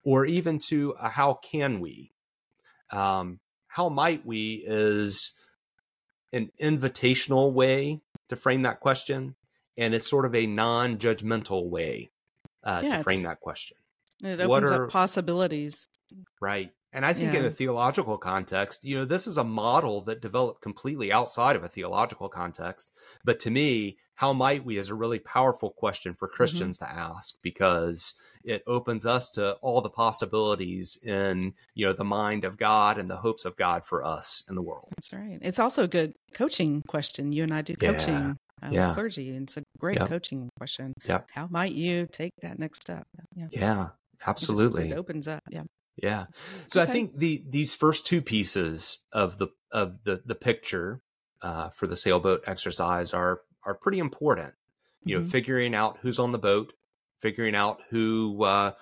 or 0.03 0.25
even 0.27 0.59
to 0.69 0.95
a 1.01 1.09
how 1.09 1.35
can 1.35 1.81
we. 1.81 2.13
Um, 2.91 3.41
how 3.67 3.89
might 3.89 4.25
we 4.25 4.65
is 4.67 5.37
an 6.33 6.51
invitational 6.61 7.53
way 7.53 8.01
to 8.29 8.37
frame 8.37 8.63
that 8.63 8.81
question, 8.81 9.37
and 9.77 9.95
it's 9.95 10.09
sort 10.09 10.25
of 10.25 10.35
a 10.35 10.47
non 10.47 10.99
judgmental 10.99 11.69
way 11.69 12.11
uh, 12.65 12.81
Yeah, 12.85 12.99
to 12.99 13.03
frame 13.05 13.23
that 13.23 13.41
question. 13.41 13.77
It 14.23 14.39
what 14.49 14.65
opens 14.65 14.71
are- 14.73 14.85
up 14.87 14.91
possibilities. 14.91 15.89
Right. 16.41 16.71
And 16.93 17.05
I 17.05 17.13
think 17.13 17.35
in 17.35 17.45
a 17.45 17.51
theological 17.51 18.17
context, 18.17 18.83
you 18.83 18.97
know, 18.97 19.05
this 19.05 19.27
is 19.27 19.37
a 19.37 19.45
model 19.45 20.01
that 20.05 20.23
developed 20.23 20.63
completely 20.63 21.13
outside 21.13 21.55
of 21.55 21.63
a 21.63 21.69
theological 21.69 22.31
context. 22.31 22.91
But 23.25 23.39
to 23.41 23.51
me, 23.51 23.99
how 24.19 24.33
might 24.33 24.65
we 24.65 24.79
is 24.79 24.89
a 24.89 24.97
really 24.97 25.21
powerful 25.21 25.71
question 25.71 26.13
for 26.13 26.27
Christians 26.27 26.77
to 26.79 26.91
ask 26.91 27.37
because 27.41 28.15
it 28.43 28.65
opens 28.67 29.07
us 29.07 29.31
to 29.31 29.53
all 29.63 29.81
the 29.81 29.91
possibilities 29.91 30.99
in, 31.05 31.55
you 31.77 31.87
know, 31.87 31.93
the 31.93 32.03
mind 32.03 32.45
of 32.45 32.57
God 32.57 32.99
and 32.99 33.09
the 33.09 33.19
hopes 33.19 33.45
of 33.45 33.57
God 33.57 33.85
for 33.85 34.05
us 34.05 34.43
in 34.49 34.57
the 34.57 34.61
world. 34.63 34.89
That's 34.97 35.13
right. 35.13 35.39
It's 35.41 35.61
also 35.61 35.85
a 35.85 35.87
good 35.89 36.15
coaching 36.35 36.83
question. 36.89 37.31
You 37.31 37.45
and 37.45 37.55
I 37.55 37.63
do 37.63 37.77
Yeah. 37.81 37.93
coaching 37.93 38.39
uh, 38.61 38.71
Yeah. 38.73 38.93
clergy, 38.93 39.31
and 39.37 39.45
it's 39.45 39.57
a 39.57 39.63
great 39.79 39.99
Yep. 40.01 40.09
coaching 40.09 40.49
question. 40.59 40.93
Yep. 41.05 41.29
How 41.31 41.47
might 41.49 41.75
you 41.75 42.09
take 42.11 42.33
that 42.43 42.59
next 42.59 42.83
step? 42.83 43.07
Yeah. 43.37 43.47
Yeah, 43.53 43.83
It 43.85 43.87
just- 44.19 44.29
absolutely. 44.29 44.91
It 44.91 44.99
opens 44.99 45.29
up. 45.29 45.45
Yeah. 45.49 45.63
Yeah. 45.97 46.27
So 46.67 46.83
I 46.83 46.87
think 46.87 47.19
the 47.19 47.45
these 47.49 47.77
first 47.77 48.05
two 48.05 48.21
pieces 48.21 48.99
of 49.13 49.39
the 49.39 49.47
of 49.71 50.03
the 50.03 50.23
the 50.27 50.35
picture 50.35 51.03
uh, 51.41 51.69
for 51.71 51.87
the 51.87 51.95
sailboat 51.95 52.43
exercise 52.49 53.15
are 53.15 53.43
are 53.69 53.75
pretty 53.75 53.99
important. 54.01 54.55
You 55.05 55.19
know, 55.21 55.25
Mhm. 55.25 55.31
figuring 55.31 55.75
out 55.75 55.99
who's 56.03 56.19
on 56.19 56.33
the 56.33 56.39
boat, 56.39 56.73
figuring 57.21 57.55
out 57.55 57.83
who, 57.91 58.43
uh, 58.45 58.73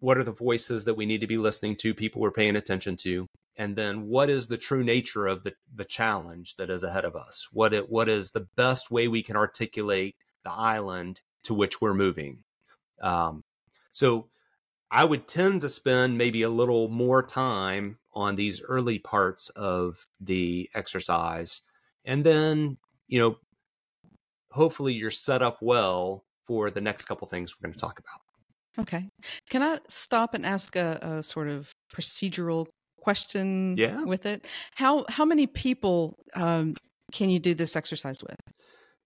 what 0.00 0.18
are 0.18 0.24
the 0.24 0.32
voices 0.32 0.84
that 0.84 0.94
we 0.94 1.06
need 1.06 1.20
to 1.20 1.26
be 1.26 1.38
listening 1.38 1.76
to, 1.76 1.94
people 1.94 2.20
we're 2.20 2.30
paying 2.30 2.56
attention 2.56 2.96
to, 2.98 3.26
and 3.56 3.76
then 3.76 4.06
what 4.06 4.28
is 4.28 4.48
the 4.48 4.58
true 4.58 4.84
nature 4.84 5.26
of 5.26 5.42
the 5.44 5.54
the 5.74 5.84
challenge 5.84 6.56
that 6.56 6.70
is 6.70 6.82
ahead 6.82 7.04
of 7.04 7.16
us? 7.16 7.48
What 7.52 7.72
it 7.72 7.88
what 7.88 8.08
is 8.08 8.32
the 8.32 8.48
best 8.56 8.90
way 8.90 9.08
we 9.08 9.22
can 9.22 9.36
articulate 9.36 10.16
the 10.44 10.52
island 10.52 11.22
to 11.44 11.54
which 11.54 11.80
we're 11.80 11.94
moving? 11.94 12.44
Um, 13.02 13.42
so 13.92 14.30
I 14.90 15.04
would 15.04 15.26
tend 15.28 15.62
to 15.62 15.68
spend 15.68 16.18
maybe 16.18 16.42
a 16.42 16.50
little 16.50 16.88
more 16.88 17.22
time 17.22 17.98
on 18.12 18.36
these 18.36 18.62
early 18.62 18.98
parts 18.98 19.50
of 19.50 20.06
the 20.20 20.70
exercise. 20.74 21.62
And 22.04 22.24
then, 22.24 22.78
you 23.08 23.18
know, 23.20 23.38
hopefully 24.56 24.94
you're 24.94 25.10
set 25.10 25.42
up 25.42 25.58
well 25.60 26.24
for 26.44 26.70
the 26.70 26.80
next 26.80 27.04
couple 27.04 27.28
things 27.28 27.54
we're 27.54 27.68
going 27.68 27.74
to 27.74 27.80
talk 27.80 27.98
about. 27.98 28.20
Okay. 28.78 29.08
Can 29.48 29.62
I 29.62 29.78
stop 29.88 30.34
and 30.34 30.44
ask 30.44 30.76
a, 30.76 30.98
a 31.00 31.22
sort 31.22 31.48
of 31.48 31.70
procedural 31.94 32.66
question 33.00 33.76
Yeah. 33.76 34.02
with 34.04 34.26
it? 34.26 34.46
How 34.74 35.04
how 35.08 35.24
many 35.24 35.46
people 35.46 36.18
um, 36.34 36.74
can 37.12 37.30
you 37.30 37.38
do 37.38 37.54
this 37.54 37.76
exercise 37.76 38.18
with? 38.22 38.36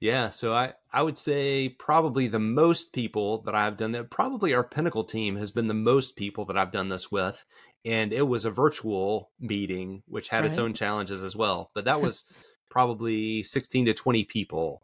Yeah, 0.00 0.30
so 0.30 0.54
I, 0.54 0.73
I 0.90 1.02
would 1.02 1.19
say 1.19 1.69
probably 1.69 2.26
the 2.26 2.38
most 2.38 2.95
people 2.95 3.42
that 3.42 3.54
I've 3.54 3.76
done 3.76 3.92
that, 3.92 4.11
probably 4.11 4.54
our 4.54 4.64
Pinnacle 4.64 5.04
team 5.04 5.37
has 5.37 5.52
been 5.52 5.69
the 5.69 5.75
most 5.75 6.16
people 6.16 6.47
that 6.47 6.57
I've 6.57 6.73
done 6.73 6.88
this 6.88 7.12
with. 7.12 7.45
And 7.85 8.11
it 8.12 8.23
was 8.23 8.47
a 8.47 8.50
virtual 8.50 9.30
meeting, 9.38 10.02
which 10.07 10.28
had 10.28 10.40
right. 10.42 10.50
its 10.50 10.59
own 10.59 10.73
challenges 10.73 11.23
as 11.23 11.37
well. 11.37 11.71
But 11.75 11.85
that 11.85 12.00
was 12.07 12.25
probably 12.71 13.42
16 13.42 13.87
to 13.87 13.95
20 13.95 14.25
people. 14.25 14.83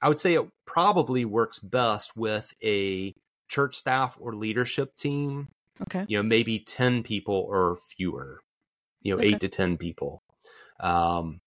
I 0.00 0.08
would 0.08 0.20
say 0.20 0.34
it 0.34 0.46
probably 0.66 1.24
works 1.24 1.58
best 1.58 2.16
with 2.16 2.54
a 2.62 3.14
church 3.48 3.76
staff 3.76 4.16
or 4.20 4.34
leadership 4.34 4.94
team. 4.94 5.48
Okay. 5.82 6.04
You 6.08 6.18
know, 6.18 6.22
maybe 6.22 6.58
10 6.58 7.02
people 7.02 7.46
or 7.48 7.78
fewer, 7.96 8.40
you 9.02 9.14
know, 9.14 9.20
okay. 9.20 9.28
eight 9.28 9.40
to 9.40 9.48
10 9.48 9.76
people. 9.76 10.22
Um, 10.80 11.40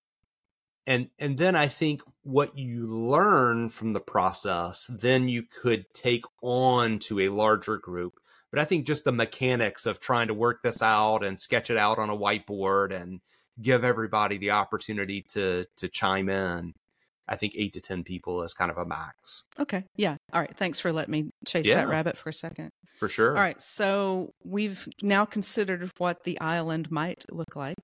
and 0.87 1.09
and 1.19 1.37
then 1.37 1.55
i 1.55 1.67
think 1.67 2.01
what 2.23 2.57
you 2.57 2.87
learn 2.87 3.69
from 3.69 3.93
the 3.93 3.99
process 3.99 4.87
then 4.89 5.29
you 5.29 5.43
could 5.43 5.85
take 5.93 6.25
on 6.41 6.99
to 6.99 7.19
a 7.19 7.29
larger 7.29 7.77
group 7.77 8.19
but 8.51 8.59
i 8.59 8.65
think 8.65 8.85
just 8.85 9.03
the 9.03 9.11
mechanics 9.11 9.85
of 9.85 9.99
trying 9.99 10.27
to 10.27 10.33
work 10.33 10.61
this 10.63 10.81
out 10.81 11.23
and 11.23 11.39
sketch 11.39 11.69
it 11.69 11.77
out 11.77 11.99
on 11.99 12.09
a 12.09 12.17
whiteboard 12.17 12.93
and 12.93 13.21
give 13.61 13.83
everybody 13.83 14.37
the 14.37 14.51
opportunity 14.51 15.21
to 15.21 15.65
to 15.77 15.87
chime 15.87 16.29
in 16.29 16.73
i 17.27 17.35
think 17.35 17.53
8 17.55 17.73
to 17.73 17.81
10 17.81 18.03
people 18.03 18.41
is 18.43 18.53
kind 18.53 18.71
of 18.71 18.77
a 18.77 18.85
max 18.85 19.43
okay 19.59 19.83
yeah 19.95 20.17
all 20.33 20.41
right 20.41 20.55
thanks 20.55 20.79
for 20.79 20.91
letting 20.91 21.11
me 21.11 21.29
chase 21.45 21.67
yeah. 21.67 21.75
that 21.75 21.89
rabbit 21.89 22.17
for 22.17 22.29
a 22.29 22.33
second 22.33 22.71
for 22.97 23.09
sure 23.09 23.35
all 23.35 23.41
right 23.41 23.59
so 23.59 24.33
we've 24.43 24.87
now 25.01 25.25
considered 25.25 25.91
what 25.97 26.23
the 26.23 26.39
island 26.39 26.91
might 26.91 27.25
look 27.31 27.55
like 27.55 27.77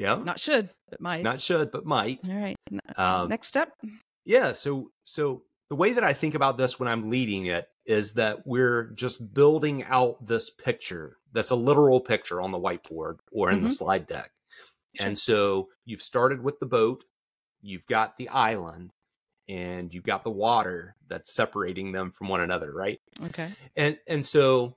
yeah. 0.00 0.14
Not 0.16 0.40
should, 0.40 0.70
but 0.88 1.02
might. 1.02 1.22
Not 1.22 1.42
should, 1.42 1.70
but 1.70 1.84
might. 1.84 2.26
All 2.30 2.34
right. 2.34 2.56
Um, 2.96 3.28
Next 3.28 3.48
step. 3.48 3.70
Yeah. 4.24 4.52
So, 4.52 4.92
so 5.04 5.42
the 5.68 5.74
way 5.76 5.92
that 5.92 6.02
I 6.02 6.14
think 6.14 6.34
about 6.34 6.56
this 6.56 6.80
when 6.80 6.88
I'm 6.88 7.10
leading 7.10 7.46
it 7.46 7.68
is 7.84 8.14
that 8.14 8.46
we're 8.46 8.92
just 8.94 9.34
building 9.34 9.84
out 9.84 10.24
this 10.26 10.48
picture 10.48 11.18
that's 11.32 11.50
a 11.50 11.56
literal 11.56 12.00
picture 12.00 12.40
on 12.40 12.50
the 12.50 12.58
whiteboard 12.58 13.18
or 13.30 13.50
in 13.50 13.56
mm-hmm. 13.56 13.64
the 13.66 13.70
slide 13.70 14.06
deck. 14.06 14.30
Sure. 14.96 15.06
And 15.06 15.18
so 15.18 15.68
you've 15.84 16.02
started 16.02 16.42
with 16.42 16.58
the 16.60 16.66
boat, 16.66 17.04
you've 17.62 17.86
got 17.86 18.16
the 18.16 18.28
island, 18.28 18.92
and 19.48 19.92
you've 19.92 20.04
got 20.04 20.24
the 20.24 20.30
water 20.30 20.96
that's 21.08 21.32
separating 21.32 21.92
them 21.92 22.12
from 22.12 22.28
one 22.28 22.40
another, 22.40 22.72
right? 22.72 23.00
Okay. 23.26 23.50
And 23.76 23.98
and 24.06 24.24
so 24.24 24.76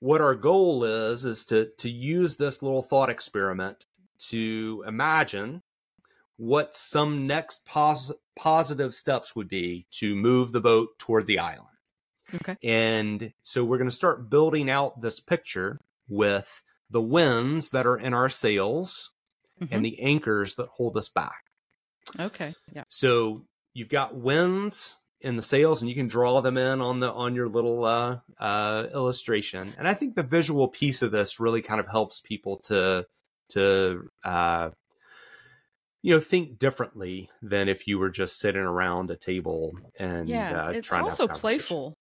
what 0.00 0.20
our 0.20 0.34
goal 0.34 0.84
is 0.84 1.24
is 1.24 1.44
to 1.46 1.70
to 1.78 1.90
use 1.90 2.36
this 2.36 2.62
little 2.62 2.82
thought 2.82 3.10
experiment 3.10 3.86
to 4.30 4.84
imagine 4.86 5.62
what 6.36 6.74
some 6.74 7.26
next 7.26 7.64
pos- 7.64 8.12
positive 8.34 8.94
steps 8.94 9.36
would 9.36 9.48
be 9.48 9.86
to 9.92 10.16
move 10.16 10.52
the 10.52 10.60
boat 10.60 10.88
toward 10.98 11.26
the 11.26 11.38
island. 11.38 11.68
Okay. 12.34 12.56
And 12.62 13.32
so 13.42 13.64
we're 13.64 13.78
going 13.78 13.90
to 13.90 13.94
start 13.94 14.30
building 14.30 14.70
out 14.70 15.00
this 15.00 15.20
picture 15.20 15.78
with 16.08 16.62
the 16.90 17.00
winds 17.00 17.70
that 17.70 17.86
are 17.86 17.96
in 17.96 18.14
our 18.14 18.28
sails 18.28 19.10
mm-hmm. 19.60 19.72
and 19.72 19.84
the 19.84 20.00
anchors 20.00 20.54
that 20.56 20.68
hold 20.68 20.96
us 20.96 21.08
back. 21.08 21.44
Okay. 22.18 22.54
Yeah. 22.74 22.84
So 22.88 23.44
you've 23.74 23.88
got 23.88 24.14
winds 24.14 24.98
in 25.20 25.36
the 25.36 25.42
sails 25.42 25.80
and 25.80 25.88
you 25.88 25.94
can 25.94 26.08
draw 26.08 26.40
them 26.40 26.58
in 26.58 26.80
on 26.80 27.00
the 27.00 27.12
on 27.12 27.34
your 27.34 27.48
little 27.48 27.84
uh, 27.84 28.18
uh, 28.38 28.86
illustration. 28.92 29.74
And 29.78 29.86
I 29.86 29.94
think 29.94 30.14
the 30.14 30.22
visual 30.22 30.68
piece 30.68 31.02
of 31.02 31.10
this 31.10 31.40
really 31.40 31.62
kind 31.62 31.80
of 31.80 31.88
helps 31.88 32.20
people 32.20 32.58
to 32.64 33.06
to 33.50 34.08
uh, 34.24 34.70
you 36.02 36.14
know 36.14 36.20
think 36.20 36.58
differently 36.58 37.30
than 37.40 37.68
if 37.68 37.86
you 37.86 37.98
were 37.98 38.10
just 38.10 38.38
sitting 38.38 38.62
around 38.62 39.10
a 39.10 39.16
table 39.16 39.72
and 39.98 40.28
yeah, 40.28 40.66
uh, 40.66 40.70
it's 40.70 40.92
also 40.92 41.28
playful. 41.28 41.94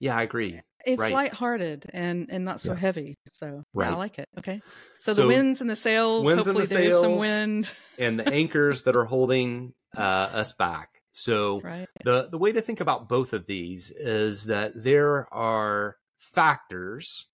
Yeah, 0.00 0.16
I 0.16 0.22
agree. 0.22 0.62
It's 0.84 1.00
right. 1.00 1.12
lighthearted 1.12 1.90
and 1.92 2.28
and 2.30 2.44
not 2.44 2.60
so 2.60 2.72
yeah. 2.72 2.78
heavy. 2.78 3.18
So 3.28 3.64
right. 3.74 3.88
yeah, 3.88 3.94
I 3.94 3.96
like 3.96 4.18
it. 4.18 4.28
Okay. 4.38 4.60
So, 4.96 5.12
so 5.12 5.22
the 5.22 5.28
winds 5.28 5.60
and 5.60 5.68
the 5.68 5.76
sails. 5.76 6.28
Hopefully 6.28 6.64
the 6.64 6.74
there 6.74 6.90
sails, 6.90 6.94
is 6.94 7.00
some 7.00 7.16
wind. 7.16 7.70
and 7.98 8.18
the 8.18 8.28
anchors 8.32 8.82
that 8.84 8.96
are 8.96 9.04
holding 9.04 9.74
uh, 9.96 10.00
us 10.00 10.52
back. 10.52 10.88
So 11.12 11.60
right. 11.60 11.88
the 12.04 12.28
the 12.30 12.38
way 12.38 12.52
to 12.52 12.60
think 12.60 12.80
about 12.80 13.08
both 13.08 13.32
of 13.32 13.46
these 13.46 13.90
is 13.90 14.46
that 14.46 14.72
there 14.74 15.32
are 15.32 15.96
factors, 16.18 17.26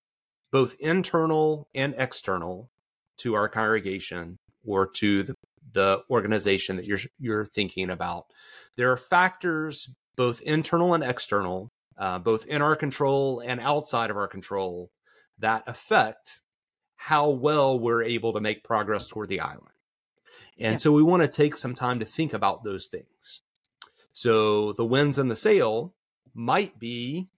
both 0.51 0.75
internal 0.81 1.69
and 1.75 1.95
external, 1.97 2.71
to 3.19 3.35
our 3.35 3.49
congregation 3.49 4.39
or 4.67 4.87
to 4.87 5.23
the, 5.23 5.35
the 5.73 6.03
organization 6.11 6.77
that 6.77 6.87
you're 6.87 6.99
you're 7.19 7.47
thinking 7.47 7.91
about. 7.91 8.27
There 8.77 8.91
are 8.91 8.97
factors 8.97 9.95
both 10.17 10.41
internal 10.43 10.95
and 10.95 11.05
external, 11.05 11.71
uh, 11.99 12.19
both 12.19 12.47
in 12.47 12.63
our 12.63 12.77
control 12.77 13.41
and 13.45 13.61
outside 13.61 14.11
of 14.11 14.17
our 14.17 14.29
control, 14.29 14.91
that 15.39 15.65
affect 15.67 16.41
how 16.97 17.29
well 17.29 17.79
we're 17.79 18.03
able 18.03 18.33
to 18.33 18.41
make 18.41 18.65
progress 18.65 19.09
toward 19.09 19.29
the 19.29 19.41
island. 19.41 19.69
And 20.59 20.75
yeah. 20.75 20.79
so 20.79 20.93
we 20.93 21.03
want 21.03 21.23
to 21.23 21.29
take 21.29 21.57
some 21.57 21.75
time 21.75 22.01
to 22.01 22.05
think 22.05 22.33
about 22.33 22.65
those 22.65 22.87
things. 22.87 23.43
So 24.13 24.73
the 24.73 24.85
winds 24.85 25.19
and 25.19 25.31
the 25.31 25.37
sail 25.37 25.95
might 26.35 26.79
be 26.79 27.29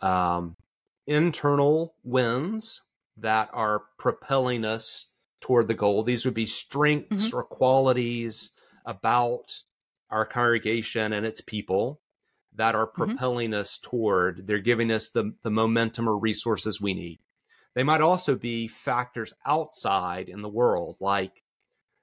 um, 0.00 0.56
internal 1.06 1.94
winds 2.04 2.82
that 3.16 3.48
are 3.52 3.84
propelling 3.98 4.64
us 4.64 5.12
toward 5.40 5.68
the 5.68 5.74
goal. 5.74 6.02
These 6.02 6.24
would 6.24 6.34
be 6.34 6.46
strengths 6.46 7.28
mm-hmm. 7.28 7.36
or 7.36 7.44
qualities 7.44 8.50
about 8.84 9.62
our 10.10 10.26
congregation 10.26 11.12
and 11.12 11.24
its 11.24 11.40
people 11.40 12.00
that 12.58 12.74
are 12.74 12.86
mm-hmm. 12.86 13.04
propelling 13.04 13.50
mm-hmm. 13.50 13.60
us 13.60 13.78
toward, 13.78 14.46
they're 14.46 14.58
giving 14.58 14.90
us 14.90 15.08
the, 15.08 15.32
the 15.42 15.50
momentum 15.50 16.08
or 16.08 16.18
resources 16.18 16.80
we 16.80 16.92
need. 16.92 17.20
They 17.74 17.84
might 17.84 18.00
also 18.00 18.34
be 18.34 18.66
factors 18.68 19.32
outside 19.46 20.28
in 20.28 20.42
the 20.42 20.48
world, 20.48 20.96
like 21.00 21.44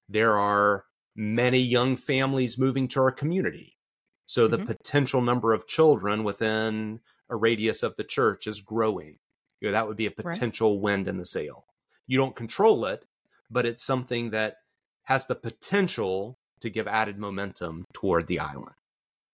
there 0.07 0.37
are 0.37 0.85
many 1.15 1.59
young 1.59 1.97
families 1.97 2.57
moving 2.57 2.87
to 2.89 3.01
our 3.01 3.11
community. 3.11 3.77
So 4.25 4.47
the 4.47 4.57
mm-hmm. 4.57 4.67
potential 4.67 5.21
number 5.21 5.53
of 5.53 5.67
children 5.67 6.23
within 6.23 7.01
a 7.29 7.35
radius 7.35 7.83
of 7.83 7.95
the 7.97 8.03
church 8.03 8.47
is 8.47 8.61
growing. 8.61 9.17
You 9.59 9.67
know, 9.67 9.71
that 9.73 9.87
would 9.87 9.97
be 9.97 10.05
a 10.05 10.11
potential 10.11 10.75
right. 10.75 10.81
wind 10.81 11.07
in 11.07 11.17
the 11.17 11.25
sail. 11.25 11.65
You 12.07 12.17
don't 12.17 12.35
control 12.35 12.85
it, 12.85 13.05
but 13.51 13.65
it's 13.65 13.85
something 13.85 14.29
that 14.29 14.57
has 15.03 15.27
the 15.27 15.35
potential 15.35 16.37
to 16.61 16.69
give 16.69 16.87
added 16.87 17.19
momentum 17.19 17.85
toward 17.93 18.27
the 18.27 18.39
island. 18.39 18.75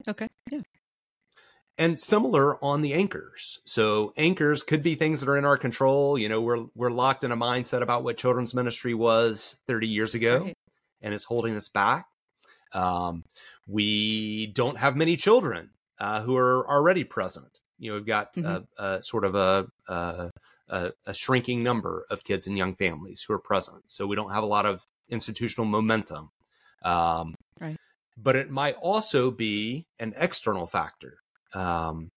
Okay. 0.07 0.27
Yeah. 0.51 0.61
And 1.77 1.99
similar 1.99 2.63
on 2.63 2.81
the 2.81 2.93
anchors. 2.93 3.59
So 3.65 4.13
anchors 4.15 4.61
could 4.61 4.83
be 4.83 4.95
things 4.95 5.19
that 5.19 5.29
are 5.29 5.37
in 5.37 5.45
our 5.45 5.57
control. 5.57 6.17
You 6.17 6.29
know, 6.29 6.41
we're 6.41 6.65
we're 6.75 6.91
locked 6.91 7.23
in 7.23 7.31
a 7.31 7.37
mindset 7.37 7.81
about 7.81 8.03
what 8.03 8.17
children's 8.17 8.53
ministry 8.53 8.93
was 8.93 9.55
30 9.67 9.87
years 9.87 10.13
ago, 10.13 10.43
right. 10.43 10.57
and 11.01 11.13
it's 11.13 11.23
holding 11.23 11.55
us 11.55 11.69
back. 11.69 12.05
Um, 12.73 13.23
we 13.67 14.47
don't 14.47 14.77
have 14.77 14.95
many 14.95 15.17
children 15.17 15.71
uh, 15.99 16.21
who 16.21 16.35
are 16.37 16.69
already 16.69 17.03
present. 17.03 17.61
You 17.79 17.91
know, 17.91 17.95
we've 17.95 18.05
got 18.05 18.35
mm-hmm. 18.35 18.63
a, 18.77 18.97
a, 18.97 19.03
sort 19.03 19.25
of 19.25 19.33
a, 19.33 19.67
a 19.87 20.29
a, 20.71 20.91
a 21.05 21.13
shrinking 21.13 21.61
number 21.61 22.05
of 22.09 22.23
kids 22.23 22.47
and 22.47 22.57
young 22.57 22.75
families 22.75 23.23
who 23.23 23.33
are 23.33 23.39
present. 23.39 23.83
So 23.87 24.07
we 24.07 24.15
don't 24.15 24.31
have 24.31 24.43
a 24.43 24.47
lot 24.47 24.65
of 24.65 24.87
institutional 25.09 25.65
momentum. 25.67 26.31
Um, 26.83 27.35
right. 27.59 27.77
But 28.17 28.35
it 28.35 28.49
might 28.49 28.75
also 28.75 29.29
be 29.29 29.85
an 29.99 30.13
external 30.17 30.65
factor. 30.65 31.17
Um, 31.53 32.11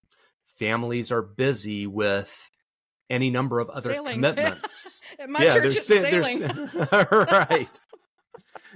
families 0.45 1.11
are 1.11 1.23
busy 1.23 1.87
with 1.87 2.51
any 3.11 3.31
number 3.31 3.61
of 3.61 3.71
other 3.71 3.93
sailing. 3.93 4.15
commitments. 4.15 5.01
My 5.29 5.45
yeah, 5.45 5.55
church, 5.55 5.77
it's 5.77 5.87
sa- 5.87 6.01
sailing. 6.01 6.43
right. 7.33 7.81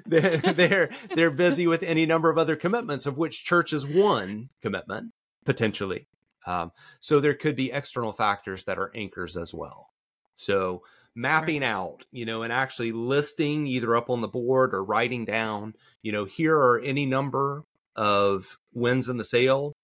they're, 0.06 0.36
they're 0.36 0.90
they're 1.14 1.30
busy 1.30 1.66
with 1.66 1.82
any 1.82 2.06
number 2.06 2.30
of 2.30 2.38
other 2.38 2.56
commitments, 2.56 3.06
of 3.06 3.18
which 3.18 3.44
church 3.44 3.72
is 3.72 3.86
one 3.86 4.50
commitment 4.62 5.12
potentially. 5.44 6.06
Um, 6.46 6.72
so 7.00 7.20
there 7.20 7.34
could 7.34 7.56
be 7.56 7.72
external 7.72 8.12
factors 8.12 8.64
that 8.64 8.78
are 8.78 8.92
anchors 8.94 9.36
as 9.36 9.52
well. 9.52 9.90
So 10.34 10.82
mapping 11.14 11.62
right. 11.62 11.68
out, 11.70 12.04
you 12.12 12.24
know, 12.24 12.42
and 12.42 12.52
actually 12.52 12.92
listing 12.92 13.66
either 13.66 13.96
up 13.96 14.08
on 14.08 14.20
the 14.20 14.28
board 14.28 14.72
or 14.72 14.84
writing 14.84 15.24
down, 15.24 15.74
you 16.02 16.12
know, 16.12 16.24
here 16.24 16.56
are 16.56 16.80
any 16.80 17.06
number 17.06 17.64
of 17.96 18.58
winds 18.72 19.08
in 19.08 19.16
the 19.16 19.24
sail, 19.24 19.74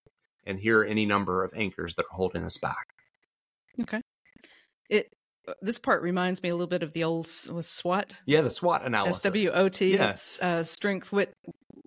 and 0.47 0.59
here 0.59 0.81
are 0.81 0.85
any 0.85 1.07
number 1.07 1.45
of 1.45 1.53
anchors 1.55 1.95
that 1.95 2.03
are 2.03 2.17
holding 2.17 2.45
us 2.45 2.59
back. 2.59 2.89
Okay. 3.81 4.01
It 4.89 5.13
uh, 5.47 5.53
this 5.61 5.79
part 5.79 6.03
reminds 6.03 6.43
me 6.43 6.49
a 6.49 6.55
little 6.55 6.67
bit 6.67 6.83
of 6.83 6.93
the 6.93 7.05
old 7.05 7.29
with 7.51 7.67
SWOT. 7.67 8.23
Yeah, 8.27 8.41
the 8.41 8.51
SWOT 8.51 8.85
analysis. 8.85 9.23
SWOT. 9.23 9.81
Yeah. 9.81 10.11
It's 10.11 10.39
uh, 10.41 10.63
strength, 10.63 11.13
wit, 11.13 11.35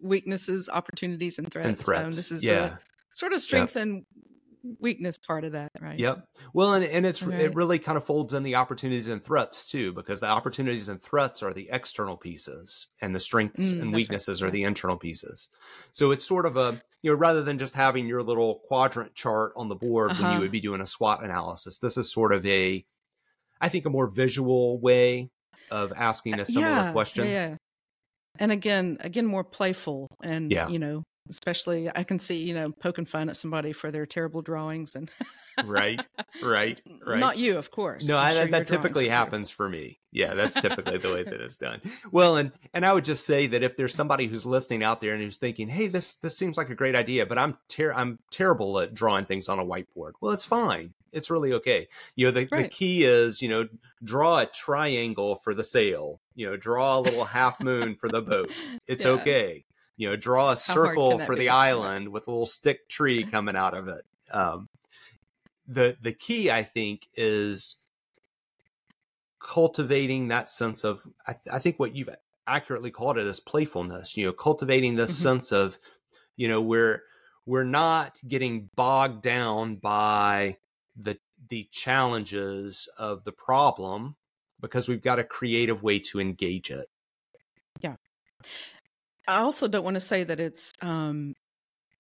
weaknesses, 0.02 0.70
opportunities, 0.70 1.40
and 1.40 1.52
threats. 1.52 1.68
And 1.68 1.80
threats. 1.80 2.04
Um, 2.04 2.12
this 2.12 2.32
is 2.32 2.44
yeah. 2.44 2.78
sort 3.14 3.34
of 3.34 3.42
strength 3.42 3.76
yep. 3.76 3.84
and 3.84 4.06
weakness 4.80 5.18
part 5.18 5.44
of 5.46 5.54
that, 5.54 5.72
right? 5.82 6.00
Yep. 6.00 6.28
Well, 6.54 6.74
and, 6.76 6.86
and 6.86 7.06
it's 7.06 7.22
Right. 7.22 7.42
it 7.42 7.56
really 7.56 7.80
kind 7.80 7.98
of 7.98 8.04
folds 8.06 8.34
in 8.34 8.44
the 8.44 8.56
opportunities 8.56 9.08
and 9.08 9.24
threats 9.24 9.66
too, 9.66 9.94
because 9.94 10.20
the 10.20 10.28
opportunities 10.28 10.90
and 10.90 11.02
threats 11.02 11.42
are 11.44 11.54
the 11.54 11.70
external 11.72 12.18
pieces, 12.18 12.88
and 13.02 13.14
the 13.16 13.20
strengths 13.20 13.74
Mm, 13.74 13.82
and 13.82 13.94
that's 13.94 13.94
right. 13.94 13.96
weaknesses 13.96 14.42
are 14.44 14.52
the 14.52 14.64
internal 14.64 14.98
pieces. 14.98 15.50
So 15.92 16.12
it's 16.12 16.26
sort 16.26 16.46
of 16.46 16.58
a 16.58 16.82
you 17.02 17.12
know 17.12 17.18
rather 17.18 17.44
than 17.44 17.58
just 17.58 17.74
having 17.74 18.08
your 18.08 18.24
little 18.24 18.60
quadrant 18.68 19.16
chart 19.16 19.54
on 19.56 19.70
the 19.70 19.76
board 19.76 20.18
when 20.18 20.28
Uh-huh. 20.28 20.34
you 20.36 20.40
would 20.42 20.52
be 20.52 20.60
doing 20.62 20.82
a 20.82 20.86
SWOT 20.86 21.24
analysis, 21.24 21.80
this 21.80 21.98
is 21.98 22.12
sort 22.12 22.34
of 22.34 22.46
a, 22.46 22.86
I 23.62 23.70
think, 23.70 23.86
a 23.86 23.90
more 23.90 24.08
visual 24.08 24.80
way 24.80 25.30
of 25.72 25.94
asking 25.96 26.40
a 26.40 26.46
similar 26.46 26.74
yeah, 26.74 26.92
question. 26.92 27.26
Yeah, 27.26 27.32
yeah. 27.50 27.56
And 28.40 28.52
again, 28.52 28.98
again, 29.02 29.26
more 29.26 29.44
playful, 29.44 30.08
and 30.24 30.52
Yeah. 30.52 30.70
you 30.70 30.80
know, 30.80 31.04
especially 31.30 31.90
I 31.96 32.04
can 32.04 32.20
see 32.20 32.44
you 32.44 32.54
know 32.54 32.72
poking 32.72 33.06
fun 33.06 33.30
at 33.30 33.38
somebody 33.38 33.74
for 33.74 33.92
their 33.92 34.06
terrible 34.06 34.42
drawings, 34.42 34.96
and 34.96 35.10
Right. 35.66 36.06
Right. 36.44 36.80
Right. 37.06 37.20
not 37.20 37.38
you, 37.38 37.58
of 37.58 37.72
course. 37.72 38.08
No, 38.08 38.18
I'm 38.18 38.34
sure 38.36 38.46
that, 38.46 38.52
that 38.52 38.68
typically 38.68 39.08
happens 39.08 39.50
for 39.50 39.68
me. 39.70 40.00
Yeah, 40.12 40.34
that's 40.36 40.54
typically 40.60 40.98
the 40.98 41.12
way 41.14 41.24
that 41.24 41.42
it's 41.42 41.58
done. 41.68 41.82
Well, 42.12 42.38
and 42.38 42.52
and 42.74 42.86
I 42.86 42.92
would 42.94 43.06
just 43.06 43.26
say 43.26 43.48
that 43.48 43.64
if 43.64 43.76
there's 43.78 43.96
somebody 43.96 44.28
who's 44.28 44.46
listening 44.46 44.84
out 44.84 45.00
there 45.02 45.14
and 45.14 45.24
who's 45.24 45.38
thinking, 45.38 45.68
"Hey, 45.70 45.88
this 45.88 46.16
this 46.18 46.38
seems 46.38 46.58
like 46.58 46.70
a 46.70 46.76
great 46.76 46.96
idea, 46.96 47.26
but 47.26 47.38
I'm 47.38 47.58
ter- 47.70 47.94
I'm 47.94 48.20
terrible 48.30 48.80
at 48.80 48.94
drawing 48.94 49.26
things 49.26 49.48
on 49.50 49.58
a 49.60 49.66
whiteboard." 49.66 50.12
Well, 50.22 50.34
it's 50.34 50.46
fine. 50.46 50.94
It's 51.14 51.30
really 51.32 51.54
okay. 51.54 51.88
You 52.16 52.26
know, 52.28 52.32
the, 52.32 52.46
the 52.52 52.68
key 52.68 53.04
is, 53.06 53.42
you 53.42 53.48
know, 53.50 53.68
draw 54.04 54.40
a 54.40 54.46
triangle 54.46 55.38
for 55.44 55.54
the 55.56 55.64
sail. 55.64 56.20
You 56.36 56.48
know, 56.50 56.58
draw 56.58 56.98
a 56.98 57.02
little 57.02 57.24
half 57.26 57.60
moon 57.62 57.96
for 57.96 58.10
the 58.10 58.22
boat. 58.22 58.52
It's 58.88 59.04
Yeah. 59.06 59.12
okay. 59.12 59.66
You 59.98 60.10
know, 60.10 60.16
draw 60.16 60.44
a 60.44 60.46
hard 60.46 60.58
circle 60.58 61.20
for 61.20 61.36
the 61.36 61.50
island 61.50 62.10
with 62.10 62.28
a 62.28 62.32
little 62.32 62.46
stick 62.46 62.88
tree 62.88 63.24
coming 63.26 63.56
out 63.56 63.74
of 63.74 63.88
it. 63.88 64.06
Um, 64.32 64.70
the 65.68 65.98
the 66.02 66.14
key 66.14 66.50
i 66.50 66.64
think 66.64 67.08
is 67.16 67.78
cultivating 69.40 70.30
that 70.30 70.50
sense 70.50 70.84
of 70.84 71.02
I, 71.28 71.34
th- 71.34 71.54
I 71.54 71.60
think 71.60 71.80
what 71.80 71.96
you've 71.96 72.10
accurately 72.48 72.92
called 72.92 73.18
it 73.18 73.28
is 73.28 73.40
playfulness 73.40 74.18
you 74.18 74.26
know 74.26 74.34
cultivating 74.34 74.96
this 74.96 75.12
Mhm. 75.12 75.22
sense 75.24 75.52
of 75.52 75.78
you 76.38 76.48
know 76.48 76.62
we're 76.62 77.04
we're 77.46 77.64
not 77.64 78.20
getting 78.28 78.70
bogged 78.76 79.22
down 79.22 79.76
by 79.76 80.58
the 80.96 81.20
the 81.50 81.68
challenges 81.72 82.88
of 82.98 83.24
the 83.26 83.32
problem 83.32 84.16
because 84.60 84.88
we've 84.88 85.04
got 85.04 85.20
a 85.20 85.24
creative 85.24 85.84
way 85.84 86.00
to 86.00 86.20
engage 86.20 86.72
it 86.72 86.88
I 89.28 89.40
also 89.40 89.68
don't 89.68 89.84
want 89.84 89.96
to 89.96 90.00
say 90.02 90.24
that 90.24 90.40
it's 90.40 90.74
um 90.82 91.34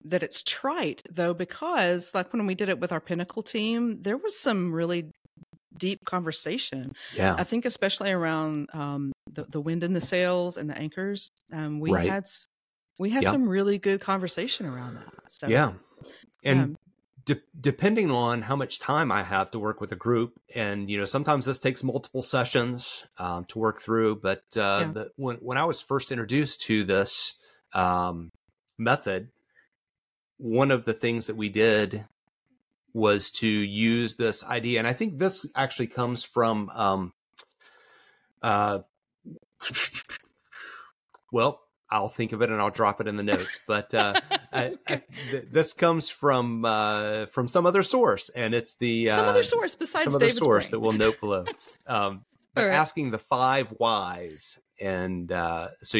that 0.03 0.23
it's 0.23 0.43
trite 0.43 1.01
though 1.11 1.33
because 1.33 2.11
like 2.13 2.31
when 2.31 2.45
we 2.45 2.55
did 2.55 2.69
it 2.69 2.79
with 2.79 2.91
our 2.91 3.01
pinnacle 3.01 3.43
team 3.43 4.01
there 4.01 4.17
was 4.17 4.37
some 4.39 4.71
really 4.71 5.11
deep 5.77 6.05
conversation. 6.05 6.93
Yeah. 7.15 7.35
I 7.37 7.43
think 7.43 7.65
especially 7.65 8.11
around 8.11 8.69
um 8.73 9.11
the, 9.31 9.45
the 9.49 9.61
wind 9.61 9.83
in 9.83 9.93
the 9.93 10.01
sails 10.01 10.57
and 10.57 10.69
the 10.69 10.77
anchors 10.77 11.29
um 11.51 11.79
we 11.79 11.91
Right. 11.91 12.09
had 12.09 12.25
we 12.99 13.09
had 13.11 13.25
some 13.25 13.47
really 13.47 13.77
good 13.77 14.01
conversation 14.01 14.65
around 14.65 14.95
that 14.95 15.31
so 15.31 15.47
yeah. 15.47 15.73
And 16.43 16.59
um, 16.61 16.75
de- 17.27 17.41
depending 17.59 18.09
on 18.09 18.41
how 18.41 18.55
much 18.55 18.79
time 18.79 19.11
I 19.11 19.21
have 19.21 19.51
to 19.51 19.59
work 19.59 19.79
with 19.79 19.91
a 19.91 19.95
group, 19.95 20.39
and 20.55 20.89
you 20.89 20.97
know, 20.97 21.05
sometimes 21.05 21.45
this 21.45 21.59
takes 21.59 21.83
multiple 21.83 22.23
sessions 22.23 23.05
um, 23.19 23.45
to 23.45 23.59
work 23.59 23.79
through. 23.81 24.15
But 24.21 24.43
uh, 24.57 24.79
Yeah. 24.79 24.91
the, 24.93 25.11
when 25.17 25.35
when 25.37 25.57
I 25.57 25.65
was 25.65 25.81
first 25.81 26.11
introduced 26.11 26.61
to 26.61 26.83
this 26.83 27.35
um, 27.73 28.31
method, 28.79 29.29
one 30.37 30.71
of 30.71 30.85
the 30.85 30.93
things 30.93 31.27
that 31.27 31.35
we 31.35 31.49
did 31.49 32.05
was 32.93 33.29
to 33.29 33.47
use 33.47 34.15
this 34.15 34.43
idea, 34.43 34.79
and 34.79 34.87
I 34.87 34.93
think 34.93 35.19
this 35.19 35.45
actually 35.55 35.87
comes 35.87 36.23
from, 36.23 36.69
um, 36.69 37.13
uh, 38.41 38.79
well, 41.31 41.59
I'll 41.89 42.09
think 42.09 42.31
of 42.31 42.41
it 42.41 42.49
and 42.49 42.59
I'll 42.59 42.69
drop 42.71 42.99
it 43.01 43.07
in 43.07 43.17
the 43.17 43.23
notes. 43.23 43.59
But 43.67 43.93
uh, 43.93 44.19
I, 44.53 44.73
I, 44.87 45.01
th- 45.31 45.45
this 45.51 45.73
comes 45.73 46.09
from 46.09 46.65
uh, 46.65 47.27
from 47.27 47.47
some 47.47 47.65
other 47.65 47.83
source, 47.83 48.29
and 48.29 48.53
it's 48.53 48.75
the 48.75 49.09
some 49.09 49.25
uh, 49.25 49.29
other 49.29 49.43
source 49.43 49.75
besides 49.75 50.05
some 50.05 50.15
other 50.15 50.25
David's 50.25 50.37
source 50.39 50.65
brain. 50.65 50.71
that 50.71 50.79
we'll 50.79 50.93
note 50.93 51.19
below. 51.19 51.45
Um, 51.89 52.25
but 52.53 52.65
right. 52.65 52.73
asking 52.73 53.11
the 53.11 53.17
five 53.17 53.69
whys, 53.69 54.59
and 54.81 55.31
uh, 55.31 55.69
so 55.83 55.99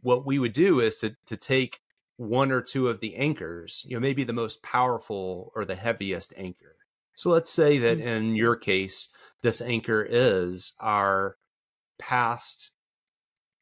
what 0.00 0.26
we 0.26 0.38
would 0.38 0.52
do 0.52 0.80
is 0.80 0.96
to 0.98 1.14
to 1.26 1.36
take 1.36 1.80
one 2.16 2.50
or 2.50 2.60
two 2.60 2.88
of 2.88 2.98
the 2.98 3.14
anchors, 3.14 3.84
you 3.86 3.94
know, 3.94 4.00
maybe 4.00 4.24
the 4.24 4.32
most 4.32 4.60
powerful 4.62 5.52
or 5.54 5.64
the 5.64 5.76
heaviest 5.76 6.34
anchor. 6.36 6.74
So 7.14 7.30
let's 7.30 7.50
say 7.50 7.78
that 7.78 7.98
Mm. 7.98 8.02
in 8.06 8.34
your 8.36 8.56
case, 8.56 9.08
this 9.42 9.60
anchor 9.60 10.04
is 10.08 10.72
our 10.80 11.36
past 11.98 12.72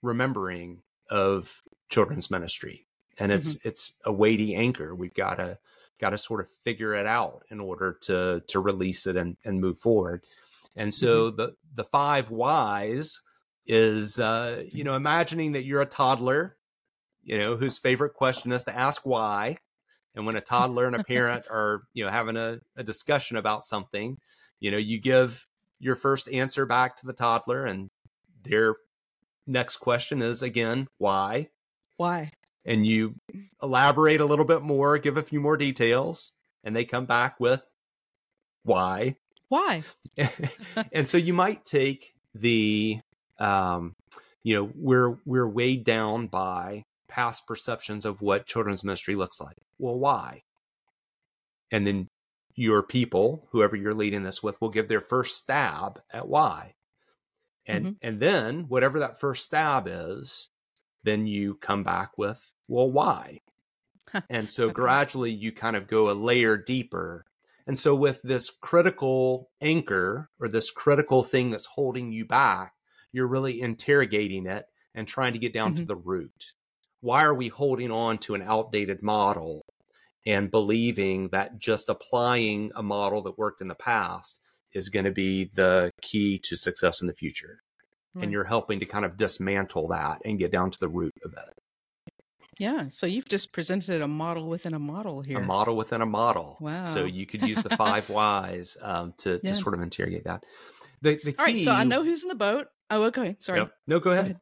remembering 0.03 0.83
of 1.11 1.63
children's 1.91 2.31
ministry 2.31 2.86
and 3.19 3.33
it's 3.33 3.57
it's 3.65 3.95
a 4.05 4.13
weighty 4.13 4.55
anchor. 4.55 4.95
We've 4.95 5.15
got 5.15 5.37
to 5.37 5.59
got 5.99 6.11
to 6.11 6.19
sort 6.19 6.41
of 6.41 6.49
figure 6.63 6.95
it 6.95 7.07
out 7.07 7.45
in 7.51 7.61
order 7.61 7.97
to 8.03 8.43
to 8.49 8.61
release 8.61 9.07
it 9.07 9.17
and 9.17 9.37
and 9.45 9.61
move 9.61 9.79
forward. 9.79 10.25
And 10.75 10.93
so 10.93 11.31
the 11.31 11.55
the 11.75 11.85
five 11.85 12.31
whys 12.31 13.23
is 13.67 14.21
uh 14.21 14.63
you 14.71 14.85
know 14.85 14.95
imagining 14.95 15.53
that 15.53 15.65
you're 15.65 15.83
a 15.83 15.87
toddler 15.87 16.57
you 17.25 17.37
know 17.37 17.57
whose 17.57 17.79
favorite 17.79 18.15
question 18.15 18.53
is 18.53 18.65
to 18.65 18.77
ask 18.77 19.05
why. 19.05 19.59
And 20.15 20.25
when 20.25 20.37
a 20.37 20.41
toddler 20.41 20.87
and 20.87 20.97
a 20.97 21.05
parent 21.05 21.45
are 21.51 21.83
you 21.95 22.05
know 22.05 22.11
having 22.11 22.37
a, 22.37 22.61
a 22.77 22.83
discussion 22.83 23.37
about 23.37 23.65
something 23.65 24.19
you 24.61 24.71
know 24.71 24.79
you 24.79 24.99
give 24.99 25.47
your 25.79 25.97
first 25.97 26.29
answer 26.29 26.67
back 26.67 26.97
to 26.97 27.07
the 27.07 27.13
toddler 27.13 27.65
and 27.65 27.91
their 28.45 28.77
next 29.47 29.77
question 29.79 30.21
is 30.21 30.43
again 30.43 30.89
why? 30.99 31.49
Why 31.97 32.33
and 32.67 32.87
you 32.87 33.15
elaborate 33.63 34.21
a 34.21 34.27
little 34.27 34.45
bit 34.45 34.61
more 34.63 34.99
give 34.99 35.17
a 35.17 35.23
few 35.23 35.41
more 35.41 35.57
details 35.57 36.33
and 36.65 36.75
they 36.77 36.85
come 36.85 37.07
back 37.07 37.39
with 37.41 37.63
why. 38.65 39.17
Why? 39.49 39.85
And 40.93 41.09
so 41.09 41.17
you 41.19 41.33
might 41.33 41.65
take 41.65 42.13
the 42.35 43.01
um 43.39 43.95
you 44.43 44.55
know 44.57 44.71
we're 44.75 45.17
we're 45.25 45.49
weighed 45.49 45.85
down 45.85 46.27
by 46.27 46.83
past 47.09 47.47
perceptions 47.47 48.05
of 48.05 48.21
what 48.21 48.47
children's 48.47 48.83
ministry 48.85 49.15
looks 49.15 49.41
like. 49.41 49.57
Well 49.79 49.99
why? 49.99 50.43
And 51.71 51.87
then 51.87 52.09
your 52.55 52.83
people 52.83 53.47
whoever 53.53 53.77
you're 53.77 53.95
leading 53.95 54.23
this 54.23 54.43
with 54.43 54.61
will 54.61 54.71
give 54.71 54.89
their 54.89 55.01
first 55.01 55.37
stab 55.37 56.01
at 56.13 56.29
why. 56.29 56.73
And 57.67 57.87
Mhm. 57.87 57.97
and 58.03 58.21
then 58.21 58.69
whatever 58.69 58.99
that 59.01 59.21
first 59.21 59.45
stab 59.47 59.87
is 59.89 60.49
then 61.07 61.27
you 61.27 61.55
come 61.57 61.83
back 61.85 62.19
with 62.19 62.53
well 62.69 62.91
why 62.91 63.39
and 64.29 64.51
so 64.51 64.65
Okay. 64.67 64.75
gradually 64.75 65.31
you 65.31 65.53
kind 65.53 65.77
of 65.77 65.87
go 65.89 66.11
a 66.11 66.13
layer 66.13 66.57
deeper 66.57 67.25
and 67.67 67.79
so 67.79 67.95
with 67.95 68.21
this 68.23 68.51
critical 68.51 69.51
anchor 69.61 70.29
or 70.41 70.49
this 70.49 70.71
critical 70.71 71.23
thing 71.23 71.51
that's 71.51 71.67
holding 71.67 72.13
you 72.13 72.25
back 72.27 72.73
you're 73.13 73.27
really 73.27 73.61
interrogating 73.61 74.47
it 74.47 74.67
and 74.95 75.07
trying 75.09 75.33
to 75.33 75.39
get 75.39 75.53
down 75.55 75.75
to 75.75 75.83
Mhm. 75.83 75.87
the 75.87 75.97
root 75.97 76.53
why 77.01 77.23
are 77.25 77.35
we 77.35 77.49
holding 77.49 77.91
on 77.91 78.19
to 78.19 78.35
an 78.35 78.43
outdated 78.43 79.03
model 79.03 79.63
and 80.27 80.51
believing 80.51 81.29
that 81.29 81.57
just 81.59 81.89
applying 81.89 82.73
a 82.75 82.83
model 82.83 83.23
that 83.23 83.39
worked 83.39 83.61
in 83.61 83.69
the 83.69 83.75
past 83.77 84.41
is 84.73 84.89
going 84.89 85.05
to 85.05 85.13
be 85.13 85.45
the 85.55 85.91
key 86.03 86.39
to 86.43 86.57
success 86.57 87.01
in 87.01 87.07
the 87.07 87.15
future 87.15 87.61
Right. 88.17 88.25
and 88.25 88.33
you're 88.33 88.45
helping 88.45 88.81
to 88.81 88.87
kind 88.87 89.05
of 89.05 89.17
dismantle 89.17 89.89
that 89.89 90.23
and 90.25 90.39
get 90.39 90.51
down 90.51 90.71
to 90.73 90.81
the 90.81 90.89
root 90.89 91.13
of 91.25 91.33
it 91.33 92.13
yeah 92.59 92.89
so 92.89 93.07
you've 93.07 93.29
just 93.29 93.53
presented 93.53 94.01
a 94.03 94.09
model 94.09 94.49
within 94.49 94.73
a 94.75 94.79
model 94.79 95.21
here 95.23 95.39
a 95.39 95.45
model 95.45 95.77
within 95.77 96.01
a 96.01 96.07
model 96.07 96.57
Wow. 96.61 96.85
so 96.87 97.05
you 97.05 97.27
could 97.27 97.43
use 97.43 97.63
the 97.63 97.77
five 97.77 98.09
whys 98.09 98.77
um, 98.83 99.13
to, 99.19 99.33
Yeah. 99.43 99.51
to 99.51 99.55
sort 99.55 99.75
of 99.75 99.83
interrogate 99.83 100.25
that 100.25 100.45
the, 101.03 101.21
the 101.23 101.33
key, 101.33 101.37
all 101.39 101.45
right 101.45 101.57
so 101.59 101.73
i 101.73 101.85
know 101.85 102.03
who's 102.03 102.23
in 102.23 102.29
the 102.29 102.35
boat 102.35 102.69
oh 102.91 103.05
okay 103.05 103.37
sorry 103.41 103.61
Yep. 103.61 103.71
no 103.87 104.01
go 104.01 104.11
ahead, 104.11 104.25
ahead. 104.25 104.41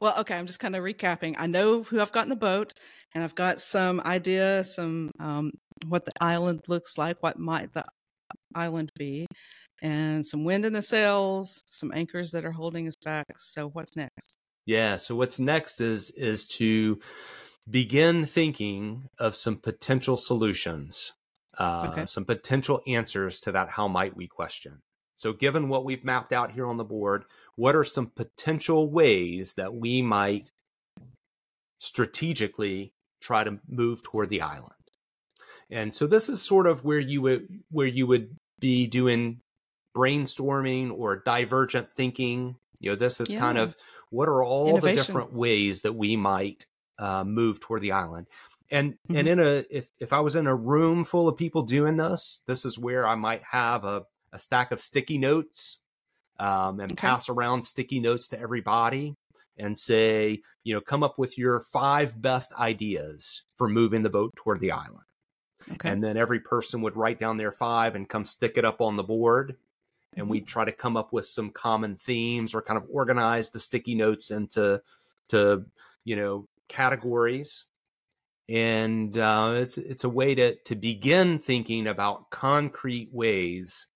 Well, 0.00 0.18
okay, 0.18 0.36
I'm 0.36 0.46
just 0.46 0.60
kind 0.60 0.76
of 0.76 0.84
recapping. 0.84 1.36
I 1.38 1.46
know 1.46 1.82
who 1.82 1.98
I've 1.98 2.12
got 2.12 2.24
in 2.24 2.28
the 2.28 2.36
boat, 2.36 2.74
and 3.14 3.24
I've 3.24 3.34
got 3.34 3.58
some 3.58 4.00
idea, 4.00 4.62
some 4.62 5.10
um, 5.18 5.50
what 5.86 6.04
the 6.04 6.12
island 6.20 6.60
looks 6.68 6.98
like, 6.98 7.22
what 7.22 7.38
might 7.38 7.72
the 7.72 7.84
island 8.54 8.90
be, 8.98 9.26
and 9.82 10.24
some 10.24 10.44
wind 10.44 10.64
in 10.64 10.72
the 10.72 10.82
sails, 10.82 11.62
some 11.66 11.92
anchors 11.94 12.30
that 12.32 12.44
are 12.44 12.52
holding 12.52 12.86
us 12.88 12.96
back. 12.96 13.26
So, 13.38 13.68
what's 13.68 13.96
next? 13.96 14.36
Yeah. 14.66 14.96
So 14.96 15.14
what's 15.16 15.38
next 15.40 15.80
is 15.80 16.10
is 16.10 16.46
to 16.58 17.00
begin 17.70 18.26
thinking 18.26 19.08
of 19.18 19.34
some 19.36 19.56
potential 19.56 20.16
solutions, 20.16 21.12
uh, 21.58 21.88
Okay. 21.92 22.06
some 22.06 22.24
potential 22.26 22.82
answers 22.86 23.40
to 23.40 23.52
that 23.52 23.70
how 23.70 23.88
might 23.88 24.16
we 24.16 24.26
question. 24.26 24.80
So 25.16 25.32
given 25.32 25.68
what 25.68 25.84
we've 25.84 26.04
mapped 26.04 26.32
out 26.32 26.52
here 26.52 26.66
on 26.66 26.76
the 26.76 26.84
board, 26.84 27.24
what 27.56 27.74
are 27.74 27.84
some 27.84 28.06
potential 28.14 28.90
ways 28.90 29.54
that 29.54 29.74
we 29.74 30.00
might 30.02 30.52
strategically 31.80 32.92
try 33.20 33.44
to 33.44 33.58
move 33.68 34.02
toward 34.02 34.28
the 34.28 34.40
island? 34.42 34.72
And 35.70 35.94
so 35.94 36.06
this 36.06 36.28
is 36.28 36.40
sort 36.42 36.66
of 36.66 36.84
where 36.84 37.00
you 37.00 37.20
would 37.22 37.62
where 37.70 37.86
you 37.86 38.06
would 38.06 38.36
be 38.58 38.86
doing 38.86 39.40
brainstorming 39.96 40.96
or 40.96 41.16
divergent 41.16 41.90
thinking. 41.92 42.56
You 42.80 42.90
know, 42.90 42.96
this 42.96 43.20
is 43.20 43.32
yeah. 43.32 43.40
kind 43.40 43.58
of 43.58 43.76
what 44.10 44.28
are 44.28 44.42
all 44.42 44.70
Innovation. 44.70 44.96
the 44.96 45.02
different 45.02 45.32
ways 45.32 45.82
that 45.82 45.94
we 45.94 46.16
might 46.16 46.66
uh, 46.98 47.24
move 47.24 47.60
toward 47.60 47.82
the 47.82 47.92
island. 47.92 48.26
And 48.70 48.92
mm-hmm. 48.92 49.16
and 49.16 49.28
in 49.28 49.40
a 49.40 49.64
if 49.70 49.88
if 49.98 50.12
I 50.12 50.20
was 50.20 50.36
in 50.36 50.46
a 50.46 50.54
room 50.54 51.04
full 51.04 51.28
of 51.28 51.36
people 51.36 51.62
doing 51.62 51.96
this, 51.96 52.42
this 52.46 52.64
is 52.64 52.78
where 52.78 53.06
I 53.06 53.14
might 53.14 53.42
have 53.44 53.84
a, 53.84 54.04
a 54.32 54.38
stack 54.38 54.72
of 54.72 54.80
sticky 54.80 55.18
notes 55.18 55.80
um, 56.38 56.80
and 56.80 56.92
okay. 56.92 57.00
pass 57.00 57.28
around 57.28 57.62
sticky 57.62 58.00
notes 58.00 58.28
to 58.28 58.40
everybody 58.40 59.16
and 59.56 59.76
say, 59.76 60.40
you 60.64 60.74
know, 60.74 60.80
come 60.80 61.02
up 61.02 61.18
with 61.18 61.36
your 61.36 61.60
five 61.60 62.20
best 62.20 62.54
ideas 62.54 63.42
for 63.56 63.68
moving 63.68 64.02
the 64.02 64.10
boat 64.10 64.34
toward 64.36 64.60
the 64.60 64.70
island. 64.70 65.04
Okay. 65.72 65.90
And 65.90 66.02
then 66.02 66.16
every 66.16 66.40
person 66.40 66.80
would 66.82 66.96
write 66.96 67.18
down 67.18 67.36
their 67.36 67.52
five 67.52 67.94
and 67.94 68.08
come 68.08 68.24
stick 68.24 68.56
it 68.56 68.64
up 68.64 68.80
on 68.80 68.96
the 68.96 69.02
board. 69.02 69.56
And 70.18 70.24
mm-hmm. 70.24 70.32
we'd 70.32 70.46
try 70.46 70.64
to 70.64 70.72
come 70.72 70.96
up 70.96 71.12
with 71.12 71.26
some 71.26 71.50
common 71.50 71.96
themes 71.96 72.54
or 72.54 72.62
kind 72.62 72.76
of 72.76 72.88
organize 72.90 73.50
the 73.50 73.60
sticky 73.60 73.94
notes 73.94 74.30
into 74.30 74.82
to, 75.28 75.64
you 76.04 76.16
know, 76.16 76.48
categories. 76.68 77.64
And 78.48 79.16
uh, 79.16 79.54
it's 79.56 79.78
it's 79.78 80.04
a 80.04 80.08
way 80.08 80.34
to 80.34 80.56
to 80.64 80.74
begin 80.74 81.38
thinking 81.38 81.86
about 81.86 82.30
concrete 82.30 83.10
ways 83.12 83.88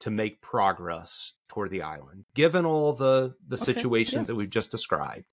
to 0.00 0.10
make 0.10 0.40
progress 0.40 1.32
toward 1.48 1.70
the 1.70 1.82
island, 1.82 2.24
given 2.34 2.64
all 2.64 2.92
the 2.92 3.34
the 3.46 3.56
okay, 3.56 3.64
situations 3.64 4.14
yeah. 4.14 4.22
that 4.24 4.34
we've 4.36 4.50
just 4.50 4.70
described. 4.70 5.26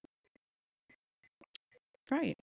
Right. 2.11 2.37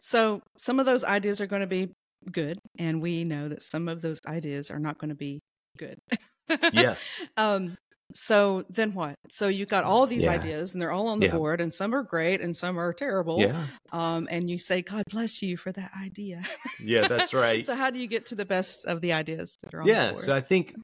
So 0.00 0.42
some 0.56 0.80
of 0.80 0.86
those 0.86 1.04
ideas 1.04 1.40
are 1.40 1.46
going 1.46 1.60
to 1.60 1.66
be 1.66 1.90
good, 2.30 2.58
and 2.78 3.02
we 3.02 3.24
know 3.24 3.48
that 3.48 3.62
some 3.62 3.88
of 3.88 4.02
those 4.02 4.20
ideas 4.26 4.70
are 4.70 4.78
not 4.78 4.98
going 4.98 5.10
to 5.10 5.14
be 5.14 5.40
good. 5.78 5.98
yes. 6.72 7.26
Um. 7.36 7.76
So 8.14 8.64
then 8.68 8.92
what? 8.92 9.16
So 9.30 9.48
you 9.48 9.64
got 9.64 9.84
all 9.84 10.06
these 10.06 10.24
yeah. 10.24 10.32
ideas, 10.32 10.74
and 10.74 10.82
they're 10.82 10.92
all 10.92 11.08
on 11.08 11.18
the 11.18 11.26
yeah. 11.26 11.32
board, 11.32 11.62
and 11.62 11.72
some 11.72 11.94
are 11.94 12.02
great, 12.02 12.42
and 12.42 12.54
some 12.54 12.78
are 12.78 12.92
terrible. 12.92 13.40
Yeah. 13.40 13.56
Um. 13.90 14.28
And 14.30 14.50
you 14.50 14.58
say, 14.58 14.82
"God 14.82 15.04
bless 15.10 15.42
you 15.42 15.56
for 15.56 15.72
that 15.72 15.90
idea." 15.98 16.42
yeah, 16.78 17.08
that's 17.08 17.32
right. 17.46 17.64
so 17.64 17.74
how 17.74 17.90
do 17.90 17.98
you 17.98 18.06
get 18.06 18.26
to 18.26 18.34
the 18.34 18.44
best 18.44 18.84
of 18.84 19.00
the 19.00 19.14
ideas 19.14 19.56
that 19.62 19.72
are 19.72 19.80
on 19.80 19.86
the 19.86 19.92
board? 19.92 20.16
yeah, 20.16 20.20
so 20.20 20.36
I 20.36 20.40
think 20.40 20.74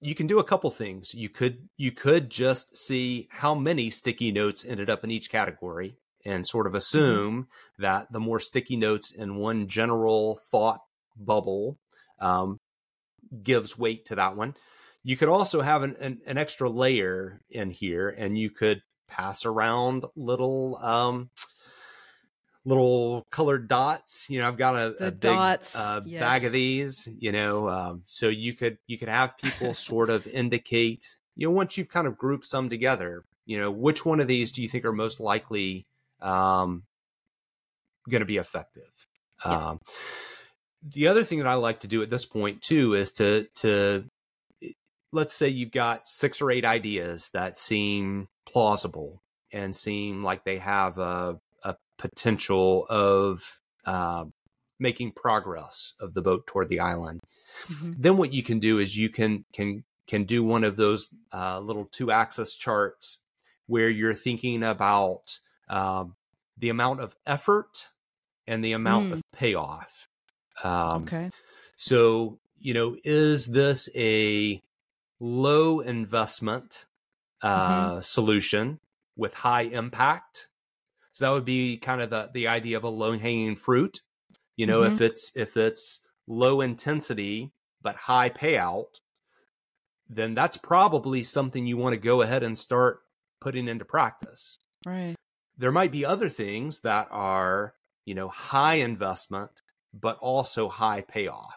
you 0.00 0.14
can 0.14 0.26
do 0.26 0.38
a 0.38 0.44
couple 0.44 0.70
things. 0.70 1.14
You 1.14 1.28
could 1.28 1.68
you 1.76 1.92
could 1.92 2.30
just 2.30 2.76
see 2.76 3.28
how 3.30 3.54
many 3.54 3.90
sticky 3.90 4.32
notes 4.32 4.64
ended 4.64 4.90
up 4.90 5.04
in 5.04 5.10
each 5.10 5.30
category 5.30 5.96
and 6.24 6.46
sort 6.46 6.66
of 6.66 6.72
mm-hmm. 6.72 6.78
assume 6.78 7.42
mm-hmm. 7.42 7.82
that 7.82 8.12
the 8.12 8.20
more 8.20 8.40
sticky 8.40 8.76
notes 8.76 9.12
in 9.14 9.36
one 9.36 9.68
general 9.68 10.40
thought 10.50 10.80
bubble 11.16 11.78
um, 12.20 12.58
gives 13.42 13.78
weight 13.78 14.04
to 14.06 14.14
that 14.16 14.36
one. 14.36 14.54
You 15.06 15.16
could 15.16 15.28
also 15.28 15.60
have 15.60 15.84
an, 15.84 15.94
an, 16.00 16.18
an, 16.26 16.36
extra 16.36 16.68
layer 16.68 17.40
in 17.48 17.70
here, 17.70 18.08
and 18.08 18.36
you 18.36 18.50
could 18.50 18.82
pass 19.06 19.46
around 19.46 20.04
little 20.16 20.76
um, 20.78 21.30
little 22.64 23.24
colored 23.30 23.68
dots. 23.68 24.28
You 24.28 24.40
know, 24.40 24.48
I've 24.48 24.56
got 24.56 24.74
a, 24.74 25.06
a 25.06 25.10
big 25.12 25.30
uh, 25.32 26.00
yes. 26.04 26.20
bag 26.20 26.44
of 26.44 26.50
these. 26.50 27.08
You 27.20 27.30
know, 27.30 27.68
um, 27.68 28.02
so 28.06 28.26
you 28.26 28.52
could 28.52 28.78
you 28.88 28.98
could 28.98 29.08
have 29.08 29.38
people 29.38 29.74
sort 29.74 30.10
of 30.10 30.26
indicate. 30.26 31.06
You 31.36 31.46
know, 31.46 31.52
once 31.52 31.78
you've 31.78 31.88
kind 31.88 32.08
of 32.08 32.18
grouped 32.18 32.46
some 32.46 32.68
together, 32.68 33.22
you 33.44 33.60
know, 33.60 33.70
which 33.70 34.04
one 34.04 34.18
of 34.18 34.26
these 34.26 34.50
do 34.50 34.60
you 34.60 34.68
think 34.68 34.84
are 34.84 34.92
most 34.92 35.20
likely 35.20 35.86
um, 36.20 36.82
going 38.10 38.22
to 38.22 38.26
be 38.26 38.38
effective? 38.38 39.06
Yeah. 39.44 39.68
Um, 39.68 39.80
the 40.82 41.06
other 41.06 41.22
thing 41.22 41.38
that 41.38 41.46
I 41.46 41.54
like 41.54 41.78
to 41.80 41.88
do 41.88 42.02
at 42.02 42.10
this 42.10 42.26
point 42.26 42.60
too 42.60 42.94
is 42.94 43.12
to 43.12 43.46
to 43.56 44.10
let's 45.12 45.34
say 45.34 45.48
you've 45.48 45.72
got 45.72 46.08
six 46.08 46.40
or 46.40 46.50
eight 46.50 46.64
ideas 46.64 47.30
that 47.32 47.58
seem 47.58 48.28
plausible 48.48 49.22
and 49.52 49.74
seem 49.74 50.22
like 50.22 50.44
they 50.44 50.58
have 50.58 50.98
a 50.98 51.38
a 51.62 51.76
potential 51.98 52.86
of 52.88 53.60
uh, 53.84 54.24
making 54.78 55.12
progress 55.12 55.94
of 56.00 56.14
the 56.14 56.22
boat 56.22 56.46
toward 56.46 56.68
the 56.68 56.80
island. 56.80 57.20
Mm-hmm. 57.68 57.92
Then 57.98 58.16
what 58.16 58.32
you 58.32 58.42
can 58.42 58.58
do 58.58 58.78
is 58.78 58.96
you 58.96 59.08
can 59.08 59.44
can 59.52 59.84
can 60.06 60.24
do 60.24 60.44
one 60.44 60.64
of 60.64 60.76
those 60.76 61.12
uh, 61.32 61.58
little 61.60 61.86
two 61.90 62.10
axis 62.10 62.54
charts 62.54 63.22
where 63.66 63.88
you're 63.88 64.14
thinking 64.14 64.62
about 64.62 65.40
um, 65.68 66.14
the 66.56 66.68
amount 66.68 67.00
of 67.00 67.16
effort 67.26 67.90
and 68.46 68.64
the 68.64 68.72
amount 68.72 69.08
mm. 69.08 69.12
of 69.14 69.22
payoff. 69.32 70.08
Um, 70.62 71.02
okay. 71.02 71.30
So 71.76 72.38
you 72.58 72.74
know, 72.74 72.96
is 73.04 73.46
this 73.46 73.88
a 73.94 74.62
low 75.20 75.80
investment 75.80 76.86
uh, 77.42 77.90
mm-hmm. 77.90 78.00
solution 78.00 78.80
with 79.16 79.34
high 79.34 79.62
impact? 79.62 80.48
So 81.12 81.24
that 81.24 81.32
would 81.32 81.44
be 81.44 81.78
kind 81.78 82.02
of 82.02 82.10
the 82.10 82.30
the 82.32 82.48
idea 82.48 82.76
of 82.76 82.84
a 82.84 82.88
low 82.88 83.16
hanging 83.16 83.56
fruit. 83.56 84.00
You 84.56 84.66
know, 84.66 84.80
mm-hmm. 84.80 84.94
if 84.94 85.00
it's 85.00 85.32
if 85.34 85.56
it's 85.56 86.00
low 86.26 86.60
intensity 86.60 87.52
but 87.82 87.96
high 87.96 88.30
payout, 88.30 89.00
then 90.08 90.34
that's 90.34 90.56
probably 90.56 91.22
something 91.22 91.66
you 91.66 91.76
want 91.76 91.92
to 91.92 91.98
go 92.00 92.22
ahead 92.22 92.42
and 92.42 92.58
start 92.58 93.00
putting 93.40 93.68
into 93.68 93.84
practice. 93.84 94.58
Right. 94.86 95.14
There 95.58 95.72
might 95.72 95.92
be 95.92 96.04
other 96.04 96.28
things 96.28 96.80
that 96.80 97.08
are, 97.10 97.74
you 98.04 98.14
know, 98.14 98.28
high 98.28 98.74
investment 98.74 99.50
but 99.92 100.18
also 100.18 100.68
high 100.68 101.00
payoff. 101.00 101.54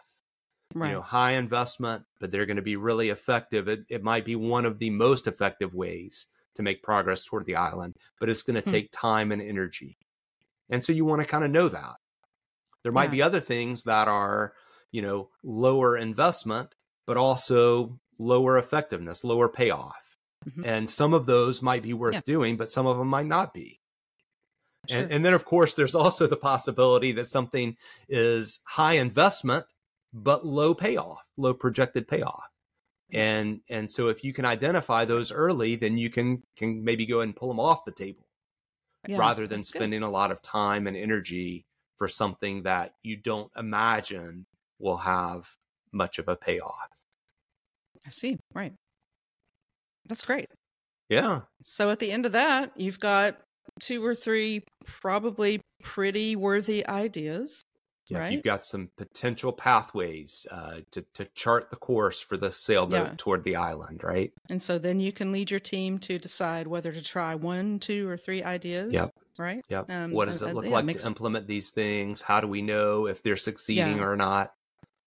Right. 0.74 0.88
You 0.88 0.94
know, 0.96 1.02
high 1.02 1.32
investment, 1.32 2.04
but 2.20 2.30
they're 2.30 2.46
going 2.46 2.56
to 2.56 2.62
be 2.62 2.76
really 2.76 3.08
effective. 3.08 3.68
It, 3.68 3.80
it 3.88 4.04
might 4.04 4.24
be 4.24 4.36
one 4.36 4.64
of 4.64 4.78
the 4.78 4.90
most 4.90 5.26
effective 5.26 5.74
ways 5.74 6.26
to 6.54 6.62
make 6.62 6.82
progress 6.82 7.24
toward 7.24 7.46
the 7.46 7.56
island, 7.56 7.96
but 8.18 8.28
it's 8.28 8.42
going 8.42 8.54
to 8.54 8.60
hmm. 8.60 8.70
take 8.70 8.90
time 8.92 9.32
and 9.32 9.42
energy. 9.42 9.98
And 10.68 10.84
so 10.84 10.92
you 10.92 11.04
want 11.04 11.22
to 11.22 11.26
kind 11.26 11.44
of 11.44 11.50
know 11.50 11.68
that. 11.68 11.96
There 12.82 12.92
might 12.92 13.04
yeah. 13.04 13.10
be 13.10 13.22
other 13.22 13.40
things 13.40 13.84
that 13.84 14.08
are, 14.08 14.52
you 14.92 15.02
know, 15.02 15.28
lower 15.42 15.96
investment, 15.96 16.74
but 17.06 17.16
also 17.16 17.98
lower 18.18 18.56
effectiveness, 18.56 19.24
lower 19.24 19.48
payoff. 19.48 20.16
Mm-hmm. 20.48 20.64
And 20.64 20.88
some 20.88 21.12
of 21.12 21.26
those 21.26 21.60
might 21.60 21.82
be 21.82 21.92
worth 21.92 22.14
yeah. 22.14 22.20
doing, 22.24 22.56
but 22.56 22.72
some 22.72 22.86
of 22.86 22.96
them 22.96 23.08
might 23.08 23.26
not 23.26 23.52
be. 23.52 23.80
Sure. 24.88 25.00
And, 25.00 25.12
and 25.12 25.24
then, 25.24 25.34
of 25.34 25.44
course, 25.44 25.74
there's 25.74 25.94
also 25.94 26.26
the 26.26 26.36
possibility 26.36 27.12
that 27.12 27.26
something 27.26 27.76
is 28.08 28.60
high 28.64 28.94
investment, 28.94 29.66
but 30.12 30.46
low 30.46 30.74
payoff, 30.74 31.22
low 31.36 31.54
projected 31.54 32.08
payoff. 32.08 32.44
And 33.12 33.60
and 33.68 33.90
so 33.90 34.08
if 34.08 34.22
you 34.22 34.32
can 34.32 34.44
identify 34.44 35.04
those 35.04 35.32
early 35.32 35.74
then 35.74 35.98
you 35.98 36.10
can 36.10 36.42
can 36.56 36.84
maybe 36.84 37.06
go 37.06 37.20
and 37.20 37.34
pull 37.34 37.48
them 37.48 37.58
off 37.58 37.84
the 37.84 37.90
table 37.90 38.24
yeah, 39.08 39.18
rather 39.18 39.46
than 39.46 39.64
spending 39.64 40.00
good. 40.00 40.06
a 40.06 40.10
lot 40.10 40.30
of 40.30 40.40
time 40.42 40.86
and 40.86 40.96
energy 40.96 41.66
for 41.98 42.06
something 42.06 42.62
that 42.62 42.94
you 43.02 43.16
don't 43.16 43.50
imagine 43.56 44.46
will 44.78 44.98
have 44.98 45.48
much 45.92 46.18
of 46.18 46.28
a 46.28 46.36
payoff. 46.36 46.88
I 48.06 48.10
see 48.10 48.38
right. 48.54 48.72
That's 50.06 50.24
great. 50.24 50.46
Yeah. 51.08 51.40
So 51.62 51.90
at 51.90 51.98
the 51.98 52.12
end 52.12 52.26
of 52.26 52.32
that 52.32 52.72
you've 52.76 53.00
got 53.00 53.38
two 53.80 54.04
or 54.04 54.14
three 54.14 54.62
probably 54.86 55.60
pretty 55.82 56.36
worthy 56.36 56.86
ideas 56.86 57.64
yeah, 58.10 58.18
right? 58.18 58.32
you've 58.32 58.42
got 58.42 58.64
some 58.64 58.90
potential 58.96 59.52
pathways 59.52 60.46
uh, 60.50 60.80
to 60.90 61.04
to 61.14 61.24
chart 61.34 61.70
the 61.70 61.76
course 61.76 62.20
for 62.20 62.36
the 62.36 62.50
sailboat 62.50 63.06
yeah. 63.06 63.14
toward 63.16 63.44
the 63.44 63.56
island, 63.56 64.02
right? 64.02 64.32
And 64.48 64.62
so 64.62 64.78
then 64.78 65.00
you 65.00 65.12
can 65.12 65.32
lead 65.32 65.50
your 65.50 65.60
team 65.60 65.98
to 66.00 66.18
decide 66.18 66.66
whether 66.66 66.92
to 66.92 67.02
try 67.02 67.34
one, 67.34 67.78
two, 67.78 68.08
or 68.08 68.16
three 68.16 68.42
ideas. 68.42 68.92
Yep. 68.92 69.08
Right. 69.38 69.64
Yep. 69.68 69.90
Um, 69.90 70.10
what 70.12 70.26
does 70.26 70.42
it 70.42 70.54
look 70.54 70.66
uh, 70.66 70.70
like 70.70 70.84
makes... 70.84 71.02
to 71.02 71.08
implement 71.08 71.46
these 71.46 71.70
things? 71.70 72.20
How 72.20 72.40
do 72.40 72.46
we 72.46 72.62
know 72.62 73.06
if 73.06 73.22
they're 73.22 73.36
succeeding 73.36 73.98
yeah. 73.98 74.04
or 74.04 74.16
not? 74.16 74.52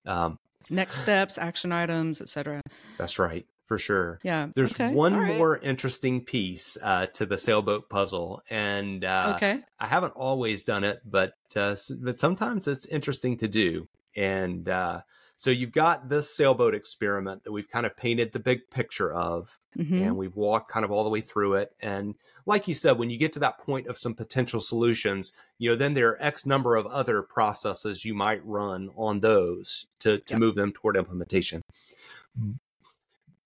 Um, 0.06 0.40
Next 0.70 0.96
steps, 0.96 1.38
action 1.38 1.72
items, 1.72 2.22
etc. 2.22 2.62
That's 2.98 3.20
right 3.20 3.46
for 3.66 3.78
sure. 3.78 4.20
Yeah. 4.24 4.50
There's 4.56 4.74
okay. 4.74 4.90
one 4.90 5.16
right. 5.16 5.38
more 5.38 5.58
interesting 5.58 6.24
piece 6.24 6.78
uh, 6.82 7.08
to 7.14 7.26
the 7.26 7.38
sailboat 7.38 7.90
puzzle, 7.90 8.42
and 8.50 9.04
uh, 9.06 9.34
okay, 9.36 9.62
I 9.80 9.88
haven't 9.88 10.14
always 10.14 10.64
done 10.64 10.84
it, 10.84 11.02
but 11.06 11.34
uh, 11.56 11.76
but 12.02 12.20
sometimes 12.20 12.68
it's 12.68 12.86
interesting 12.88 13.38
to 13.38 13.48
do. 13.48 13.88
And 14.16 14.70
uh, 14.70 15.02
so 15.38 15.50
you've 15.50 15.72
got 15.72 16.10
this 16.10 16.36
sailboat 16.36 16.76
experiment 16.76 17.44
that 17.44 17.52
we've 17.52 17.70
kind 17.70 17.86
of 17.86 17.98
painted 17.98 18.32
the 18.32 18.40
big 18.40 18.70
picture 18.70 19.12
of, 19.12 19.58
mm-hmm. 19.78 20.04
and 20.04 20.18
we've 20.18 20.36
walked 20.36 20.72
kind 20.72 20.86
of 20.86 20.92
all 20.92 21.04
the 21.04 21.10
way 21.10 21.22
through 21.22 21.56
it. 21.56 21.72
And 21.82 22.16
like 22.46 22.68
you 22.68 22.74
said, 22.74 23.00
when 23.00 23.10
you 23.10 23.18
get 23.18 23.34
to 23.34 23.40
that 23.40 23.60
point 23.60 23.88
of 23.88 23.98
some 23.98 24.14
potential 24.14 24.60
solutions, 24.60 25.36
you 25.58 25.70
know, 25.70 25.76
then 25.76 25.94
there 25.94 26.10
are 26.10 26.22
X 26.22 26.46
number 26.46 26.76
of 26.76 26.86
other 26.88 27.22
processes 27.24 28.06
you 28.06 28.14
might 28.14 28.46
run 28.46 28.90
on 28.96 29.22
those 29.22 29.88
to 30.00 30.20
to 30.20 30.34
yep. 30.34 30.40
move 30.40 30.56
them 30.56 30.72
toward 30.72 30.98
implementation. 30.98 31.62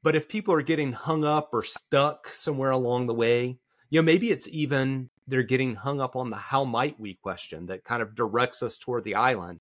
But 0.07 0.15
if 0.15 0.29
people 0.29 0.53
are 0.53 0.61
getting 0.61 0.93
hung 0.93 1.25
up 1.25 1.49
or 1.51 1.63
stuck 1.63 2.31
somewhere 2.31 2.71
along 2.71 3.07
the 3.07 3.13
way, 3.13 3.59
you 3.89 3.99
know, 3.99 4.05
maybe 4.05 4.31
it's 4.31 4.47
even 4.47 5.09
they're 5.27 5.43
getting 5.43 5.75
hung 5.75 5.99
up 5.99 6.15
on 6.15 6.29
the 6.29 6.37
how 6.37 6.63
might 6.63 6.97
we 6.97 7.15
question 7.15 7.65
that 7.65 7.83
kind 7.83 8.01
of 8.01 8.15
directs 8.15 8.63
us 8.63 8.77
toward 8.77 9.03
the 9.03 9.15
island. 9.15 9.59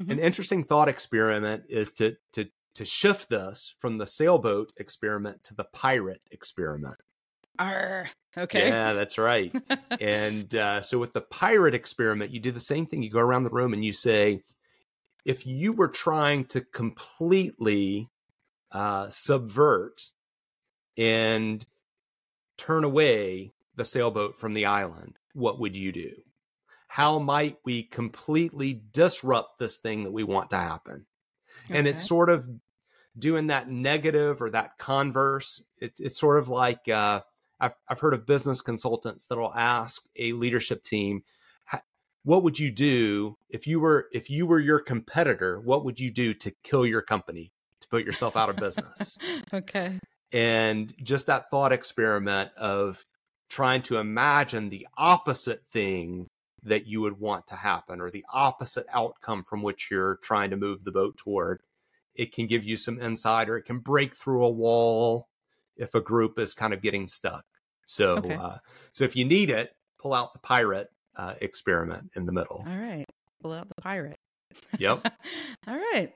mm-hmm. 0.00 0.10
an 0.10 0.18
interesting 0.18 0.64
thought 0.64 0.88
experiment 0.88 1.62
is 1.68 1.92
to 1.92 2.16
to 2.32 2.48
to 2.74 2.84
shift 2.84 3.30
this 3.30 3.76
from 3.78 3.98
the 3.98 4.06
sailboat 4.08 4.72
experiment 4.78 5.44
to 5.44 5.54
the 5.54 5.68
pirate 5.72 6.22
experiment. 6.32 7.00
Arr, 7.56 8.10
okay. 8.36 8.66
Yeah, 8.66 8.94
that's 8.94 9.16
right. 9.16 9.54
and 10.00 10.52
uh, 10.56 10.80
so 10.80 10.98
with 10.98 11.12
the 11.12 11.20
pirate 11.20 11.76
experiment, 11.76 12.32
you 12.32 12.40
do 12.40 12.50
the 12.50 12.58
same 12.58 12.86
thing. 12.86 13.04
You 13.04 13.10
go 13.10 13.20
around 13.20 13.44
the 13.44 13.50
room 13.50 13.74
and 13.74 13.84
you 13.84 13.92
say, 13.92 14.42
if 15.24 15.46
you 15.46 15.72
were 15.72 15.86
trying 15.86 16.46
to 16.46 16.62
completely 16.62 18.08
uh, 18.72 19.08
subvert 19.08 20.10
and 20.96 21.64
turn 22.56 22.84
away 22.84 23.52
the 23.76 23.84
sailboat 23.84 24.38
from 24.38 24.54
the 24.54 24.66
island, 24.66 25.18
what 25.34 25.58
would 25.58 25.76
you 25.76 25.92
do? 25.92 26.12
How 26.88 27.18
might 27.18 27.58
we 27.64 27.82
completely 27.82 28.82
disrupt 28.92 29.58
this 29.58 29.78
thing 29.78 30.04
that 30.04 30.12
we 30.12 30.24
want 30.24 30.50
to 30.50 30.56
happen? 30.56 31.06
Okay. 31.64 31.78
And 31.78 31.86
it's 31.86 32.06
sort 32.06 32.28
of 32.28 32.48
doing 33.18 33.46
that 33.46 33.70
negative 33.70 34.42
or 34.42 34.50
that 34.50 34.76
converse. 34.78 35.64
It, 35.78 35.94
it's 35.98 36.20
sort 36.20 36.38
of 36.38 36.48
like 36.48 36.88
uh, 36.88 37.20
I've, 37.58 37.74
I've 37.88 38.00
heard 38.00 38.14
of 38.14 38.26
business 38.26 38.60
consultants 38.60 39.26
that'll 39.26 39.54
ask 39.54 40.02
a 40.16 40.32
leadership 40.32 40.82
team, 40.82 41.22
what 42.24 42.42
would 42.42 42.58
you 42.58 42.70
do 42.70 43.36
if 43.48 43.66
you 43.66 43.80
were 43.80 44.06
if 44.12 44.30
you 44.30 44.46
were 44.46 44.60
your 44.60 44.78
competitor 44.78 45.60
what 45.60 45.84
would 45.84 45.98
you 45.98 46.10
do 46.10 46.32
to 46.34 46.52
kill 46.62 46.86
your 46.86 47.02
company 47.02 47.52
to 47.82 47.88
put 47.88 48.04
yourself 48.04 48.36
out 48.36 48.50
of 48.50 48.56
business. 48.56 49.18
Okay. 49.54 49.98
And 50.32 50.94
just 51.02 51.26
that 51.26 51.50
thought 51.50 51.72
experiment 51.72 52.52
of 52.56 53.04
trying 53.50 53.82
to 53.82 53.98
imagine 53.98 54.70
the 54.70 54.86
opposite 54.96 55.66
thing 55.66 56.26
that 56.62 56.86
you 56.86 57.02
would 57.02 57.20
want 57.20 57.46
to 57.48 57.54
happen 57.54 58.00
or 58.00 58.10
the 58.10 58.24
opposite 58.32 58.86
outcome 58.94 59.44
from 59.44 59.62
which 59.62 59.88
you're 59.90 60.16
trying 60.22 60.48
to 60.50 60.56
move 60.56 60.84
the 60.84 60.92
boat 60.92 61.18
toward 61.18 61.60
it 62.14 62.32
can 62.32 62.46
give 62.46 62.64
you 62.64 62.76
some 62.76 63.00
insight 63.00 63.48
or 63.48 63.56
it 63.56 63.64
can 63.64 63.78
break 63.78 64.14
through 64.14 64.44
a 64.44 64.50
wall 64.50 65.28
if 65.76 65.94
a 65.94 66.00
group 66.00 66.38
is 66.38 66.54
kind 66.54 66.72
of 66.72 66.82
getting 66.82 67.06
stuck. 67.06 67.44
So 67.86 68.16
okay. 68.16 68.34
uh, 68.34 68.56
so 68.92 69.04
if 69.04 69.16
you 69.16 69.24
need 69.24 69.50
it 69.50 69.74
pull 69.98 70.14
out 70.14 70.32
the 70.32 70.38
pirate 70.40 70.88
uh, 71.16 71.34
experiment 71.40 72.10
in 72.16 72.26
the 72.26 72.32
middle. 72.32 72.64
All 72.66 72.76
right. 72.76 73.06
Pull 73.42 73.52
out 73.52 73.68
the 73.68 73.80
pirate. 73.82 74.18
Yep. 74.78 75.06
All 75.66 75.76
right 75.76 76.12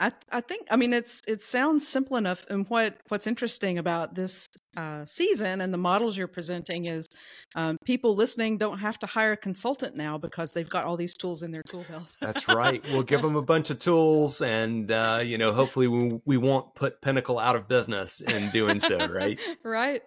I 0.00 0.12
I 0.30 0.40
think 0.40 0.66
I 0.70 0.76
mean 0.76 0.92
it's 0.92 1.22
it 1.28 1.40
sounds 1.40 1.86
simple 1.86 2.16
enough. 2.16 2.44
And 2.50 2.66
what 2.68 2.98
what's 3.08 3.26
interesting 3.26 3.78
about 3.78 4.14
this 4.14 4.48
uh, 4.76 5.04
season 5.04 5.60
and 5.60 5.72
the 5.72 5.78
models 5.78 6.16
you're 6.16 6.26
presenting 6.26 6.86
is 6.86 7.08
um, 7.54 7.78
people 7.84 8.16
listening 8.16 8.58
don't 8.58 8.78
have 8.78 8.98
to 9.00 9.06
hire 9.06 9.32
a 9.32 9.36
consultant 9.36 9.94
now 9.94 10.18
because 10.18 10.52
they've 10.52 10.68
got 10.68 10.84
all 10.84 10.96
these 10.96 11.14
tools 11.14 11.42
in 11.42 11.52
their 11.52 11.62
tool 11.62 11.84
belt. 11.88 12.16
That's 12.20 12.48
right. 12.48 12.84
We'll 12.90 13.04
give 13.04 13.22
them 13.22 13.36
a 13.36 13.42
bunch 13.42 13.70
of 13.70 13.78
tools, 13.78 14.40
and 14.40 14.90
uh, 14.90 15.20
you 15.24 15.38
know, 15.38 15.52
hopefully, 15.52 15.86
we 15.86 16.20
we 16.24 16.36
won't 16.36 16.74
put 16.74 17.00
Pinnacle 17.00 17.38
out 17.38 17.54
of 17.54 17.68
business 17.68 18.20
in 18.20 18.50
doing 18.50 18.80
so. 18.80 19.06
Right. 19.06 19.38
right. 19.62 20.02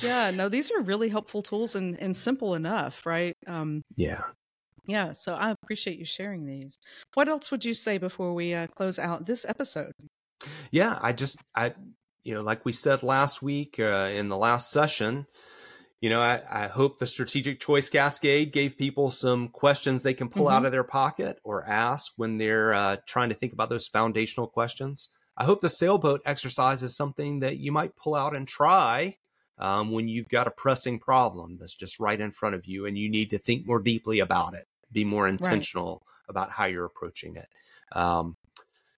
Yeah. 0.00 0.30
No, 0.30 0.48
these 0.48 0.70
are 0.70 0.80
really 0.80 1.10
helpful 1.10 1.42
tools 1.42 1.74
and 1.74 2.00
and 2.00 2.16
simple 2.16 2.54
enough. 2.54 3.04
Right. 3.04 3.36
Um, 3.46 3.82
yeah. 3.96 4.22
Yeah, 4.88 5.12
so 5.12 5.34
I 5.34 5.50
appreciate 5.50 5.98
you 5.98 6.06
sharing 6.06 6.46
these. 6.46 6.78
What 7.12 7.28
else 7.28 7.50
would 7.50 7.62
you 7.62 7.74
say 7.74 7.98
before 7.98 8.32
we 8.32 8.54
uh, 8.54 8.68
close 8.68 8.98
out 8.98 9.26
this 9.26 9.44
episode? 9.44 9.92
Yeah, 10.70 10.98
I 11.02 11.12
just, 11.12 11.36
I, 11.54 11.74
you 12.24 12.34
know, 12.34 12.40
like 12.40 12.64
we 12.64 12.72
said 12.72 13.02
last 13.02 13.42
week 13.42 13.76
uh, 13.78 14.10
in 14.14 14.30
the 14.30 14.36
last 14.38 14.70
session, 14.70 15.26
you 16.00 16.08
know, 16.08 16.20
I, 16.20 16.40
I, 16.48 16.66
hope 16.68 16.98
the 16.98 17.06
strategic 17.06 17.60
choice 17.60 17.90
cascade 17.90 18.52
gave 18.52 18.78
people 18.78 19.10
some 19.10 19.48
questions 19.48 20.02
they 20.02 20.14
can 20.14 20.30
pull 20.30 20.46
mm-hmm. 20.46 20.54
out 20.54 20.64
of 20.64 20.72
their 20.72 20.84
pocket 20.84 21.38
or 21.44 21.66
ask 21.66 22.12
when 22.16 22.38
they're 22.38 22.72
uh, 22.72 22.96
trying 23.04 23.28
to 23.28 23.34
think 23.34 23.52
about 23.52 23.68
those 23.68 23.88
foundational 23.88 24.46
questions. 24.46 25.10
I 25.36 25.44
hope 25.44 25.60
the 25.60 25.68
sailboat 25.68 26.22
exercise 26.24 26.82
is 26.82 26.96
something 26.96 27.40
that 27.40 27.58
you 27.58 27.72
might 27.72 27.96
pull 27.96 28.14
out 28.14 28.34
and 28.34 28.48
try 28.48 29.16
um, 29.58 29.90
when 29.90 30.08
you've 30.08 30.28
got 30.28 30.46
a 30.46 30.52
pressing 30.52 30.98
problem 30.98 31.58
that's 31.60 31.74
just 31.74 32.00
right 32.00 32.18
in 32.18 32.30
front 32.30 32.54
of 32.54 32.64
you 32.64 32.86
and 32.86 32.96
you 32.96 33.10
need 33.10 33.30
to 33.30 33.38
think 33.38 33.66
more 33.66 33.80
deeply 33.80 34.20
about 34.20 34.54
it 34.54 34.66
be 34.92 35.04
more 35.04 35.28
intentional 35.28 36.02
right. 36.04 36.30
about 36.30 36.50
how 36.50 36.64
you're 36.64 36.84
approaching 36.84 37.36
it. 37.36 37.48
Um, 37.92 38.36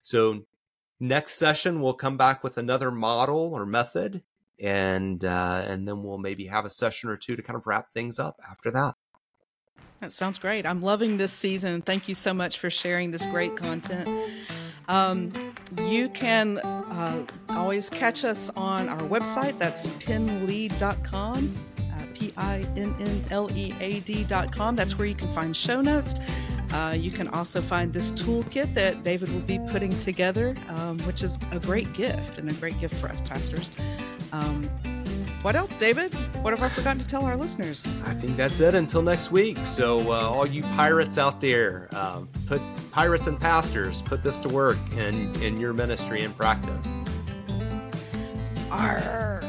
so 0.03 0.44
next 0.98 1.35
session 1.35 1.81
we'll 1.81 1.94
come 1.94 2.16
back 2.16 2.42
with 2.44 2.59
another 2.59 2.90
model 2.90 3.53
or 3.55 3.66
method, 3.66 4.22
and 4.59 5.24
uh, 5.24 5.64
and 5.66 5.87
then 5.87 6.03
we'll 6.03 6.18
maybe 6.18 6.46
have 6.46 6.64
a 6.64 6.70
session 6.70 7.11
or 7.11 7.16
two 7.16 7.37
to 7.37 7.42
kind 7.42 7.57
of 7.57 7.66
wrap 7.66 7.92
things 7.92 8.18
up 8.18 8.40
after 8.50 8.70
that. 8.70 8.94
That 10.00 10.12
sounds 10.12 10.38
great. 10.38 10.64
I'm 10.64 10.81
loving 10.81 11.18
this 11.18 11.33
season. 11.33 11.83
Thank 11.83 12.09
you 12.09 12.14
so 12.14 12.33
much 12.33 12.59
for 12.59 12.70
sharing 12.70 13.11
this 13.11 13.26
great 13.26 13.55
content. 13.57 14.09
Um, 14.88 15.31
you 15.87 16.09
can 16.09 16.59
uh, 16.59 17.24
always 17.50 17.90
catch 17.90 18.24
us 18.24 18.50
on 18.57 18.88
our 18.88 19.03
website. 19.03 19.59
That's 19.59 19.88
pinnlead.com. 19.88 21.55
P 22.15 22.33
I 22.37 22.59
N 22.77 22.95
N 22.99 23.25
L 23.31 23.51
E 23.57 23.75
A 23.81 24.01
D.com. 24.01 24.77
That's 24.77 24.99
where 24.99 25.07
you 25.07 25.15
can 25.15 25.33
find 25.35 25.57
show 25.57 25.81
notes. 25.81 26.15
Uh, 26.73 26.95
you 26.97 27.11
can 27.11 27.29
also 27.29 27.61
find 27.61 27.93
this 27.93 28.13
toolkit 28.13 28.73
that 28.75 29.03
David 29.03 29.29
will 29.33 29.41
be 29.41 29.59
putting 29.71 29.91
together, 29.91 30.55
um, 30.69 30.99
which 31.01 31.23
is 31.23 31.39
a 31.51 31.59
great 31.59 31.93
gift 31.93 32.39
and 32.39 32.51
a 32.51 32.55
great 32.55 32.79
gift 32.79 32.95
for 32.97 33.09
us 33.09 33.21
pastors. 33.21 33.71
Um, 34.33 34.69
what 35.43 35.57
else, 35.57 35.77
David? 35.77 36.13
What 36.43 36.53
have 36.53 36.63
I 36.63 36.69
forgotten 36.69 37.01
to 37.01 37.07
tell 37.07 37.25
our 37.25 37.37
listeners? 37.37 37.87
I 38.05 38.13
think 38.13 38.37
that's 38.37 38.61
it 38.61 38.75
until 38.75 39.01
next 39.01 39.33
week. 39.33 39.57
So, 39.65 40.13
uh, 40.13 40.29
all 40.29 40.47
you 40.47 40.63
pirates 40.63 41.17
out 41.17 41.41
there, 41.41 41.89
um, 41.95 42.29
put 42.47 42.61
pirates 42.91 43.27
and 43.27 43.41
pastors, 43.41 44.03
put 44.03 44.23
this 44.23 44.39
to 44.41 44.51
work 44.51 44.79
in, 44.99 45.35
in 45.43 45.59
your 45.59 45.73
ministry 45.73 46.25
and 46.25 46.37
practice. 46.37 46.87
Arr. 48.71 49.41